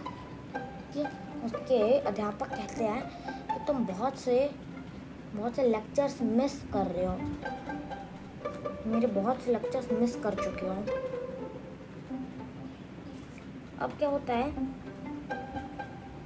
[0.94, 1.02] कि
[1.46, 3.02] उसके अध्यापक कहते हैं
[3.48, 4.50] कि तुम बहुत से
[5.34, 7.18] बहुत से लेक्चर्स मिस कर रहे हो।
[8.88, 10.76] मेरे बहुत से लेक्चर्स मिस कर चुके हो।
[13.78, 14.50] अब क्या होता है?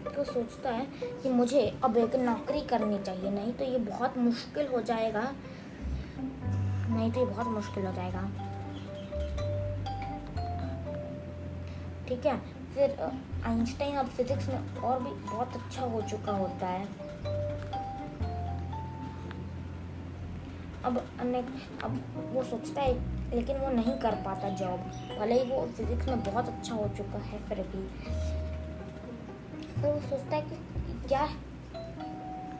[0.07, 0.87] तो सोचता है
[1.23, 5.23] कि मुझे अब एक नौकरी करनी चाहिए, नहीं तो ये बहुत मुश्किल हो जाएगा।
[6.89, 8.23] नहीं तो ये बहुत मुश्किल हो जाएगा।
[12.09, 12.37] ठीक है,
[12.75, 12.97] फिर
[13.47, 16.87] आइंस्टाइन अब फिजिक्स में और भी बहुत अच्छा हो चुका होता है।
[20.85, 20.97] अब
[21.85, 22.95] अब वो सोचता है,
[23.31, 24.81] लेकिन वो नहीं कर पाता जॉब
[25.19, 27.83] भले ही वो फिजिक्स में बहुत अच्छा हो चुका है, फिर भी।
[29.75, 30.57] तो वो सोचता है कि
[31.09, 31.27] क्या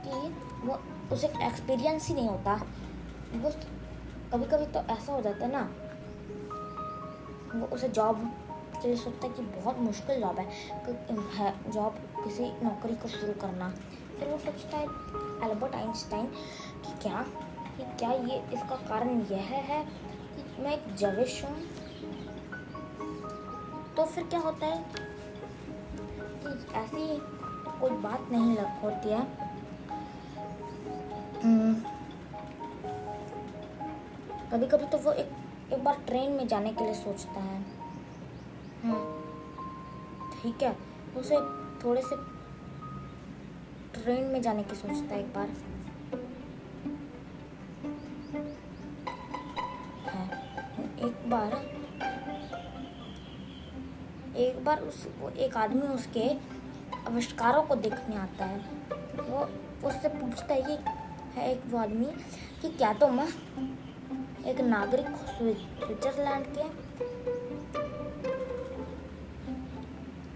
[0.05, 0.15] कि
[0.67, 0.79] वो,
[1.13, 2.55] उसे एक्सपीरियंस ही नहीं होता।
[3.35, 3.51] वो
[4.33, 5.69] कभी कभी तो ऐसा हो जाता है ना,
[7.55, 8.25] वो उसे जॉब
[8.73, 10.39] के लिए सोचता है कि बहुत मुश्किल जॉब
[11.35, 13.69] है जॉब किसी नौकरी को शुरू करना।
[14.19, 14.85] फिर वो सोचता है
[15.49, 16.27] एल्बर्ट आइंस्टाइन
[16.85, 17.25] कि क्या?
[17.77, 19.85] कि क्या ये इसका कारण यह है
[20.37, 21.57] कि मैं एक जविश हूँ?
[23.97, 24.85] तो फिर क्या होता है
[26.45, 27.07] कि ऐसी
[27.81, 29.27] कोई बात नहीं लग होती है।
[31.43, 31.75] हम्म।
[34.53, 35.31] कभी कभी तो वो एक
[35.73, 37.63] एक बार ट्रेन में जाने के लिए सोचता है।
[38.85, 39.01] हाँ
[40.43, 40.77] ठीक है,
[41.17, 41.37] उसे
[41.85, 42.17] थोड़े से
[43.95, 45.49] ट्रेन में जाने की सोचता है एक बार।
[54.73, 56.29] बार उस, वो एक आदमी उसके
[57.07, 58.59] आविष्कारों को देखने आता है।
[59.29, 59.41] वो
[59.89, 60.77] उससे पूछता है कि,
[61.35, 62.05] है एक वो आदमी
[62.63, 66.69] कि क्या तुम तो एक नागरिक हो स्विट्जरलैंड के?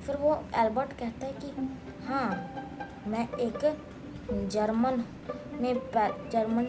[0.03, 1.49] फिर वो एल्बर्ट कहता है कि
[2.07, 2.29] हाँ
[3.07, 3.79] मैं एक
[4.53, 5.05] जर्मन
[5.61, 5.75] में
[6.31, 6.65] जर्मन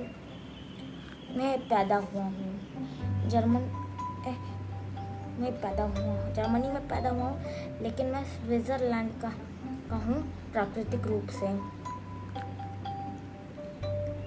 [1.37, 3.76] में पैदा हुआ हूँ। जर्मन
[5.39, 9.31] में पैदा हुआ हूँ, जर्मनी में पैदा हुआ हूँ, लेकिन मैं स्विट्ज़रलैंड का
[9.89, 10.21] का हूँ
[10.51, 11.47] प्राकृतिक रूप से।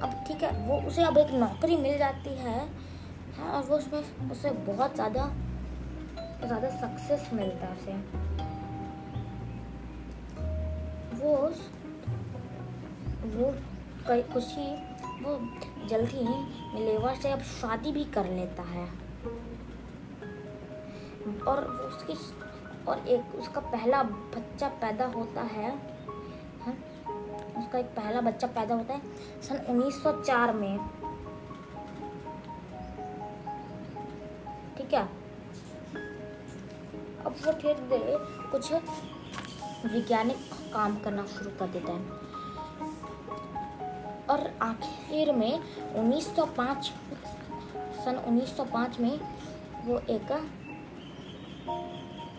[0.00, 2.58] अब ठीक है, वो उसे अब एक नौकरी मिल जाती है
[3.36, 5.30] हाँ और वो उसमें उसे बहुत ज़्यादा
[6.44, 7.92] ज़्यादा सक्सेस मिलता है उसे।
[11.16, 11.36] वो
[13.30, 13.52] वो
[14.06, 14.70] कई, कुछ ही,
[15.22, 15.38] वो
[15.88, 16.36] जल्दी ही
[16.74, 18.86] मिलेवा से अब शादी भी कर लेता है।
[21.38, 22.14] और उसकी
[22.88, 25.70] और एक उसका पहला बच्चा पैदा होता है
[26.60, 26.74] हाँ,
[27.58, 29.00] उसका एक पहला बच्चा पैदा होता है
[29.42, 30.78] सन 1904 में।
[34.76, 35.08] ठीक है?
[37.26, 37.76] अब वो फिर
[38.52, 40.36] कुछ वैज्ञानिक
[40.74, 42.30] काम करना शुरू कर देता है।
[44.30, 45.60] और आखिर में
[45.94, 46.90] 1905
[48.04, 49.20] सन 1905 में
[49.84, 50.32] वो एक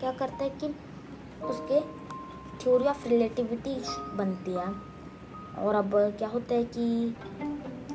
[0.01, 0.67] क्या करता है कि
[1.43, 1.81] उसके
[2.63, 3.75] थ्योरी ऑफ़ रिलेटिविटी
[4.17, 4.91] बनती है।
[5.65, 7.15] और अब क्या होता है कि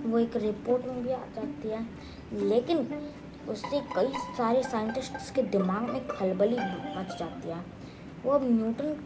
[0.00, 1.86] वो एक रिपोर्ट में भी आ जाती है।
[2.32, 2.78] लेकिन
[3.48, 6.56] उससे कई सारे साइंटिस्ट्स के दिमाग में खलबली
[6.96, 7.64] मच जाती है।
[8.22, 9.04] वो अब न्यूटन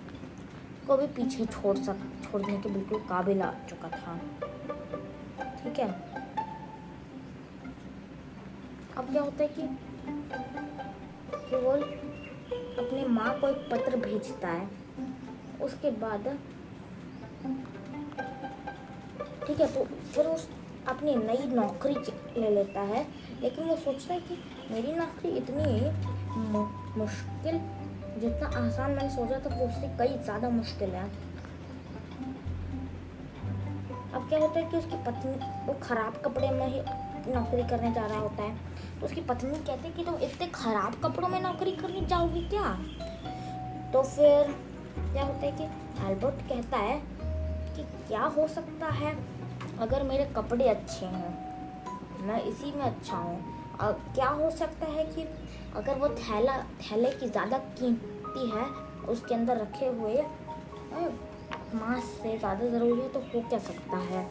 [0.87, 4.19] को भी पीछे छोड़ सक, छोड़ने के बिल्कुल काबिल आ चुका था।
[5.57, 5.91] ठीक है?
[8.97, 9.63] अब क्या होता है कि
[11.51, 12.00] केवल
[12.81, 14.69] अपनी माँ को एक पत्र भेजता है।
[15.63, 16.29] उसके बाद,
[19.47, 20.49] ठीक है तो फिर उस
[20.89, 21.95] अपनी नई नौकरी
[22.37, 23.07] ले लेता है।
[23.43, 24.39] लेकिन वो सोचता है कि
[24.71, 25.65] मेरी नौकरी इतनी
[26.97, 27.59] मुश्किल,
[28.19, 31.05] जितना आसान मैंने सोचा था, वो उससे कई ज़्यादा मुश्किल है।
[34.15, 35.33] अब क्या होता है कि उसकी पत्नी
[35.67, 36.81] वो ख़राब कपड़े में ही
[37.33, 38.55] नौकरी करने जा रहा होता है।
[39.05, 42.73] उसकी पत्नी कहती कि तुम इतने ख़राब कपड़ों में नौकरी करने जाओगी क्या?
[43.93, 44.53] तो फिर
[45.13, 45.65] क्या होता है कि
[46.09, 46.99] एल्बर्ट कहता है
[47.77, 49.17] कि क्या हो सकता है
[49.81, 51.33] अगर मेरे कपड़े अच्छे हों?
[52.27, 53.39] मैं इसी में अच्छा हूँ।
[54.15, 55.23] क्या हो सकता है कि
[55.77, 58.65] अगर वो थैला, थैले की ज़्यादा कीमती है,
[59.09, 60.23] उसके अंदर रखे हुए
[61.75, 64.25] मांस से ज़्यादा ज़रूरी है तो हो क्या सकता है?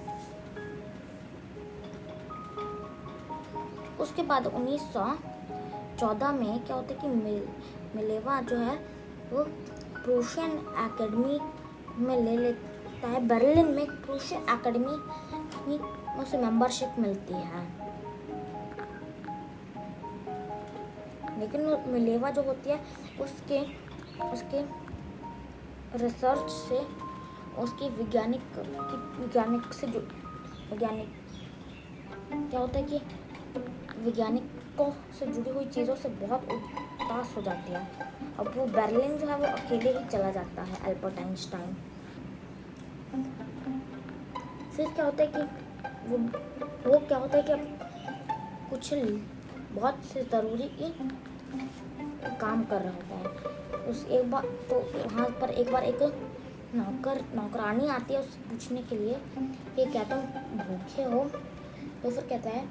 [4.10, 7.48] उसके बाद 1914 में क्या होता है कि मिल,
[7.96, 8.76] मिलेवा जो है,
[9.32, 9.44] वो
[10.04, 11.40] प्रूशियन एकेडमी
[11.98, 14.92] में ले लेता है। बर्लिन में प्रूशियन एकेडमी
[16.22, 17.64] उसे मेंबरशिप मिलती है।
[21.40, 22.80] लेकिन मिलेवा जो होती है,
[23.22, 23.60] उसके
[24.32, 24.62] उसके
[25.98, 26.80] रिसर्च से,
[27.62, 28.42] उसकी वैज्ञानिक
[29.20, 30.00] वैज्ञानिक से जो,
[30.72, 31.10] वैज्ञानिक,
[32.50, 33.02] क्या होता है कि
[34.00, 37.82] वैज्ञानिकों से जुड़ी हुई चीज़ों से बहुत उदास हो जाती है।
[38.40, 41.76] अब वो बर्लिन जो है वो अकेले ही चला जाता है, अल्बर्ट आइंस्टाइन।
[44.76, 45.42] फिर क्या होता है कि
[46.08, 46.18] वो
[46.86, 47.54] वो क्या होता है कि
[48.70, 48.94] कुछ
[49.74, 50.70] बहुत से ज़रूरी
[52.40, 56.02] काम कर रहा होता है। उस एक बार तो वहाँ पर एक बार एक
[56.76, 59.16] नौकर, नौकरानी आती है उससे पूछने के लिए
[59.76, 60.20] कि क्या तुम
[60.58, 61.24] भूखे हो?
[62.04, 62.64] तो फिर कहता है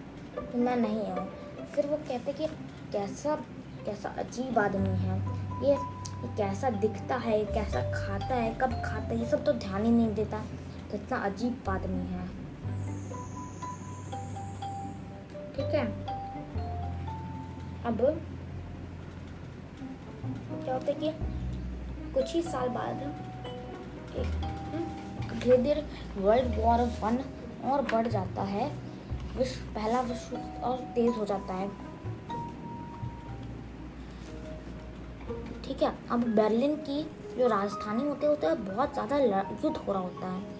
[0.42, 1.26] कि मैं नहीं हूँ।
[1.74, 2.46] फिर वो कहते कि
[2.92, 3.34] कैसा
[3.86, 5.18] कैसा अजीब आदमी है।
[5.62, 5.72] ये
[6.18, 9.90] ये कैसा दिखता है कैसा खाता है, कब खाता है, ये सब तो ध्यान ही
[9.90, 10.42] नहीं देता।
[10.90, 12.26] तो इतना अजीब आदमी है।
[15.56, 15.86] ठीक है।
[17.84, 18.00] अब
[20.64, 21.12] क्या होता है कि
[22.14, 22.96] कुछ ही साल बाद
[25.34, 25.84] धीरे धीरे
[26.18, 27.18] वर्ल्ड वॉर वन
[27.64, 28.70] और बढ़ जाता है।
[29.38, 30.36] विश्व पहला विश्व
[30.66, 31.68] और तेज हो जाता है।
[35.64, 37.02] ठीक है, अब बर्लिन की
[37.38, 40.56] जो राजधानी होते होते बहुत ज़्यादा युद्ध हो रहा होता है।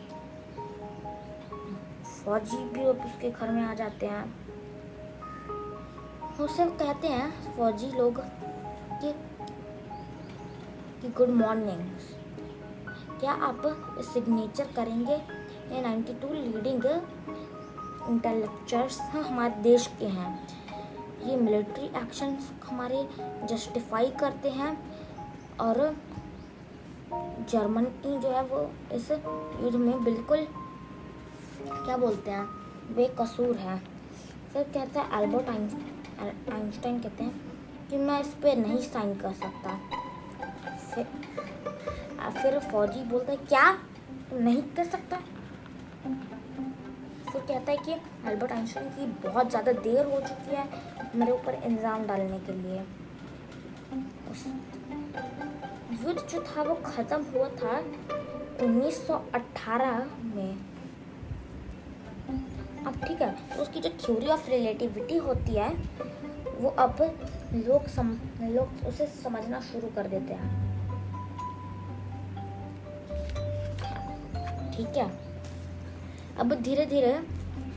[2.25, 4.25] फौजी भी उसके घर में आ जाते हैं।
[6.41, 8.21] उससे कहते हैं, फौजी लोग,
[9.01, 9.13] कि
[11.01, 11.81] कि गुड मॉर्निंग
[13.21, 13.63] क्या आप
[14.05, 15.15] सिग्नेचर करेंगे?
[15.15, 16.83] ये 92 लीडिंग
[18.09, 20.31] इंटेलेक्चर्स हमारे देश के हैं।
[21.27, 23.07] ये मिलिट्री एक्शंस हमारे
[23.47, 24.77] जस्टिफाई करते हैं
[25.61, 25.97] और
[27.51, 28.61] जर्मनी जो है वो
[28.93, 30.47] इस युद्ध में बिल्कुल,
[31.67, 32.45] क्या बोलते हैं,
[32.97, 33.79] बेकसूर है।
[34.53, 37.33] फिर कहता है एल्बर्ट आइंस्टाइन कहते हैं
[37.91, 39.79] कि मैं इस पर नहीं साइन कर सकता।
[40.95, 41.07] फिर
[42.33, 43.79] फिर फौजी बोलता है, क्या?
[44.33, 45.19] नहीं कर सकता?
[47.33, 47.93] फिर कहता है कि
[48.31, 50.65] एल्बर्ट आइंस्टाइन की बहुत ज़्यादा देर हो चुकी है
[51.15, 52.81] मेरे ऊपर इल्ज़ाम डालने के लिए।
[54.31, 54.47] उस
[56.05, 57.79] युद्ध जो था वो ख़त्म हुआ था
[58.63, 60.53] 1918 में।
[62.87, 65.69] अब ठीक है तो उसकी जो थ्योरी ऑफ़ रिलेटिविटी होती है,
[66.61, 67.03] वो अब
[67.55, 68.09] लोग सम
[68.43, 70.67] लोग उसे समझना शुरू कर देते हैं।
[74.73, 75.28] ठीक है।
[76.41, 77.09] अब धीरे धीरे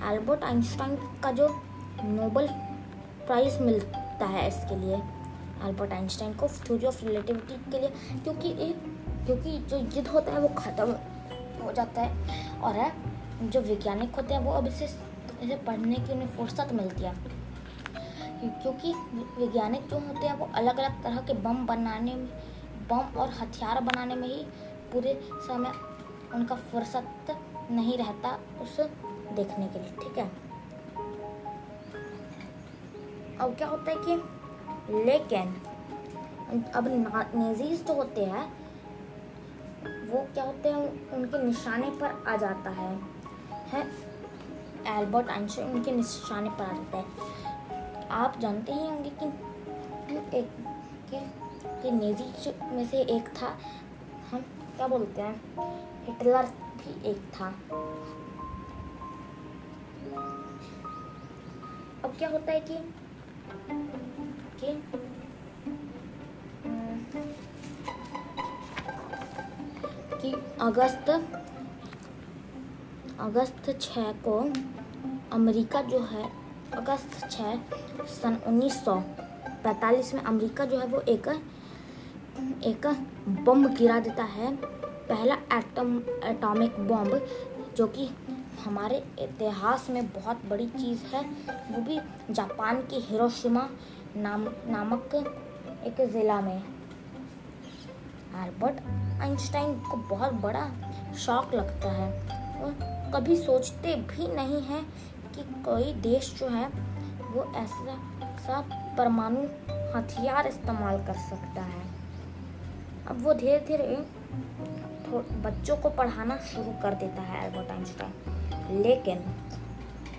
[0.10, 1.48] एल्बर्ट आइंस्टाइन का जो
[2.04, 2.48] नोबल
[3.28, 4.96] प्राइज मिलता है इसके लिए
[5.68, 7.90] एल्बर्ट आइंस्टाइन को थ्योरी ऑफ़ रिलेटिविटी के लिए,
[8.24, 8.84] क्योंकि एक
[9.26, 10.96] क्योंकि जो युद्ध होता है वो ख़त्म
[11.64, 12.92] हो जाता है और है,
[13.44, 17.14] जो वैज्ञानिक होते हैं वो अब इसे इसे पढ़ने की उन्हें फुर्सत मिलती है।
[18.42, 18.94] क्योंकि
[19.38, 22.28] वैज्ञानिक जो होते हैं वो अलग अलग तरह के बम बनाने में
[22.90, 24.44] बम और हथियार बनाने में ही
[24.94, 25.14] पूरे
[25.48, 25.72] समय
[26.36, 27.38] उनका फुर्सत
[27.72, 28.30] नहीं रहता
[28.62, 28.80] उस
[29.36, 30.26] देखने के लिए ठीक है?
[33.38, 35.54] अब क्या होता है कि लेकिन
[36.76, 36.88] अब
[37.36, 38.44] नेजीज जो होते हैं
[40.12, 42.90] वो क्या होते हैं उनके निशाने पर आ जाता है
[43.74, 43.82] है?
[45.00, 49.26] एल्बर्ट आइंस्टाइन उनके निशाने पर आ जाता है। आप जानते ही होंगे कि
[50.38, 50.50] एक
[51.12, 51.20] कि,
[51.82, 53.58] कि नेजी में से एक था
[54.32, 54.42] हम
[54.76, 55.36] क्या बोलते हैं
[56.06, 56.52] हिटलर।
[56.82, 57.48] भी एक था।
[62.04, 62.76] अब क्या होता है कि
[64.60, 64.72] कि
[70.22, 71.10] कि अगस्त
[73.20, 74.40] अगस्त छः को
[75.34, 76.26] अमेरिका जो है,
[76.74, 77.60] अगस्त छः
[78.12, 81.28] सन 1945 में अमेरिका जो है वो एक
[82.66, 82.88] एक
[83.46, 87.10] बम गिरा देता है। पहला एटम एटॉमिक बम
[87.78, 88.10] जो कि
[88.64, 91.24] हमारे इतिहास में बहुत बड़ी चीज़ है,
[91.72, 92.00] वो भी
[92.34, 93.68] जापान के हिरोशिमा
[94.18, 95.16] नाम, नामक
[95.86, 96.58] एक ज़िला में
[98.36, 98.82] एल्बर्ट
[99.22, 100.66] आइंस्टाइन को बहुत बड़ा
[101.18, 102.10] शौक लगता है।
[102.62, 102.72] और
[103.16, 104.84] कभी सोचते भी नहीं हैं
[105.36, 106.68] कि कोई देश जो है,
[107.32, 107.96] वो ऐसा
[108.40, 108.62] सा
[108.98, 109.42] परमाणु
[109.96, 111.84] हथियार इस्तेमाल कर सकता है।
[113.08, 113.84] अब वो धीरे धीरे
[115.18, 119.18] बच्चों को पढ़ाना शुरू कर देता है एल्बर्ट आइंस्टाइन लेकिन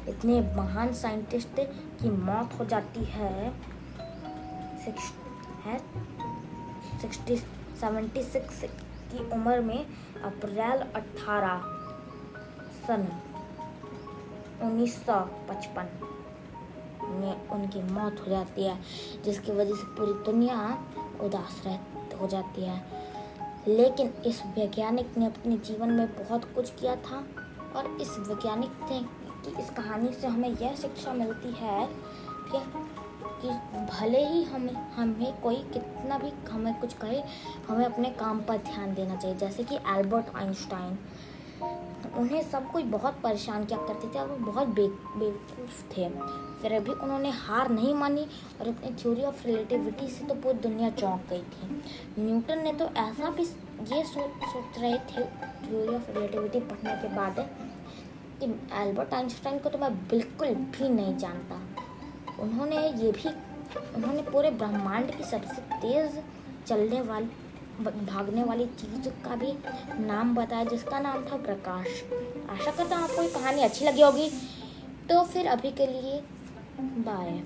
[0.09, 1.61] इतने महान साइंटिस्ट
[2.03, 3.53] की मौत हो जाती है
[5.65, 5.79] है?
[7.01, 8.63] सिक्सटी सेवेंटी सिक्स
[9.13, 9.87] की उम्र में
[10.25, 11.63] अप्रैल अट्ठारह
[12.87, 13.07] सन
[14.63, 15.87] 1955
[17.03, 18.79] में उनकी मौत हो जाती है,
[19.25, 20.79] जिसकी वजह से पूरी दुनिया
[21.21, 21.79] उदास रह
[22.21, 23.02] हो जाती है।
[23.69, 27.25] लेकिन इस वैज्ञानिक ने अपने जीवन में बहुत कुछ किया था
[27.77, 29.01] और इस वैज्ञानिक ने
[29.45, 31.87] की इस कहानी से हमें यह शिक्षा मिलती है
[32.53, 32.59] कि
[33.43, 37.23] कि भले ही हमें हमें कोई कितना भी हमें कुछ कहे,
[37.69, 40.99] हमें अपने काम पर ध्यान देना चाहिए। जैसे कि एल्बर्ट आइंस्टाइन
[42.17, 46.09] उन्हें सब कोई बहुत परेशान किया करते थे और वो बहुत बेवकूफ़ थे।
[46.63, 48.27] फिर अभी उन्होंने हार नहीं मानी
[48.61, 51.83] और अपनी थ्योरी ऑफ़ रिलेटिविटी से तो पूरी दुनिया चौंक गई थी।
[52.19, 53.43] न्यूटन ने तो ऐसा भी
[53.95, 55.25] ये सोच सोच रहे थे
[55.67, 57.41] थ्योरी ऑफ़ रिलेटिविटी पढ़ने के बाद
[58.41, 58.47] कि
[58.83, 61.61] एल्बर्ट आइंस्टाइन को तो मैं बिल्कुल भी नहीं जानता।
[62.43, 63.29] उन्होंने ये भी,
[63.97, 66.19] उन्होंने पूरे ब्रह्मांड की सबसे तेज़
[66.67, 67.29] चलने वाली,
[67.83, 69.53] भागने वाली चीज़ का भी
[70.07, 72.03] नाम बताया, जिसका नाम था प्रकाश।
[72.51, 74.31] आशा करता हूँ आपको ये कहानी अच्छी लगी होगी।
[75.11, 76.23] तो फिर अभी के लिए
[76.83, 77.43] बाय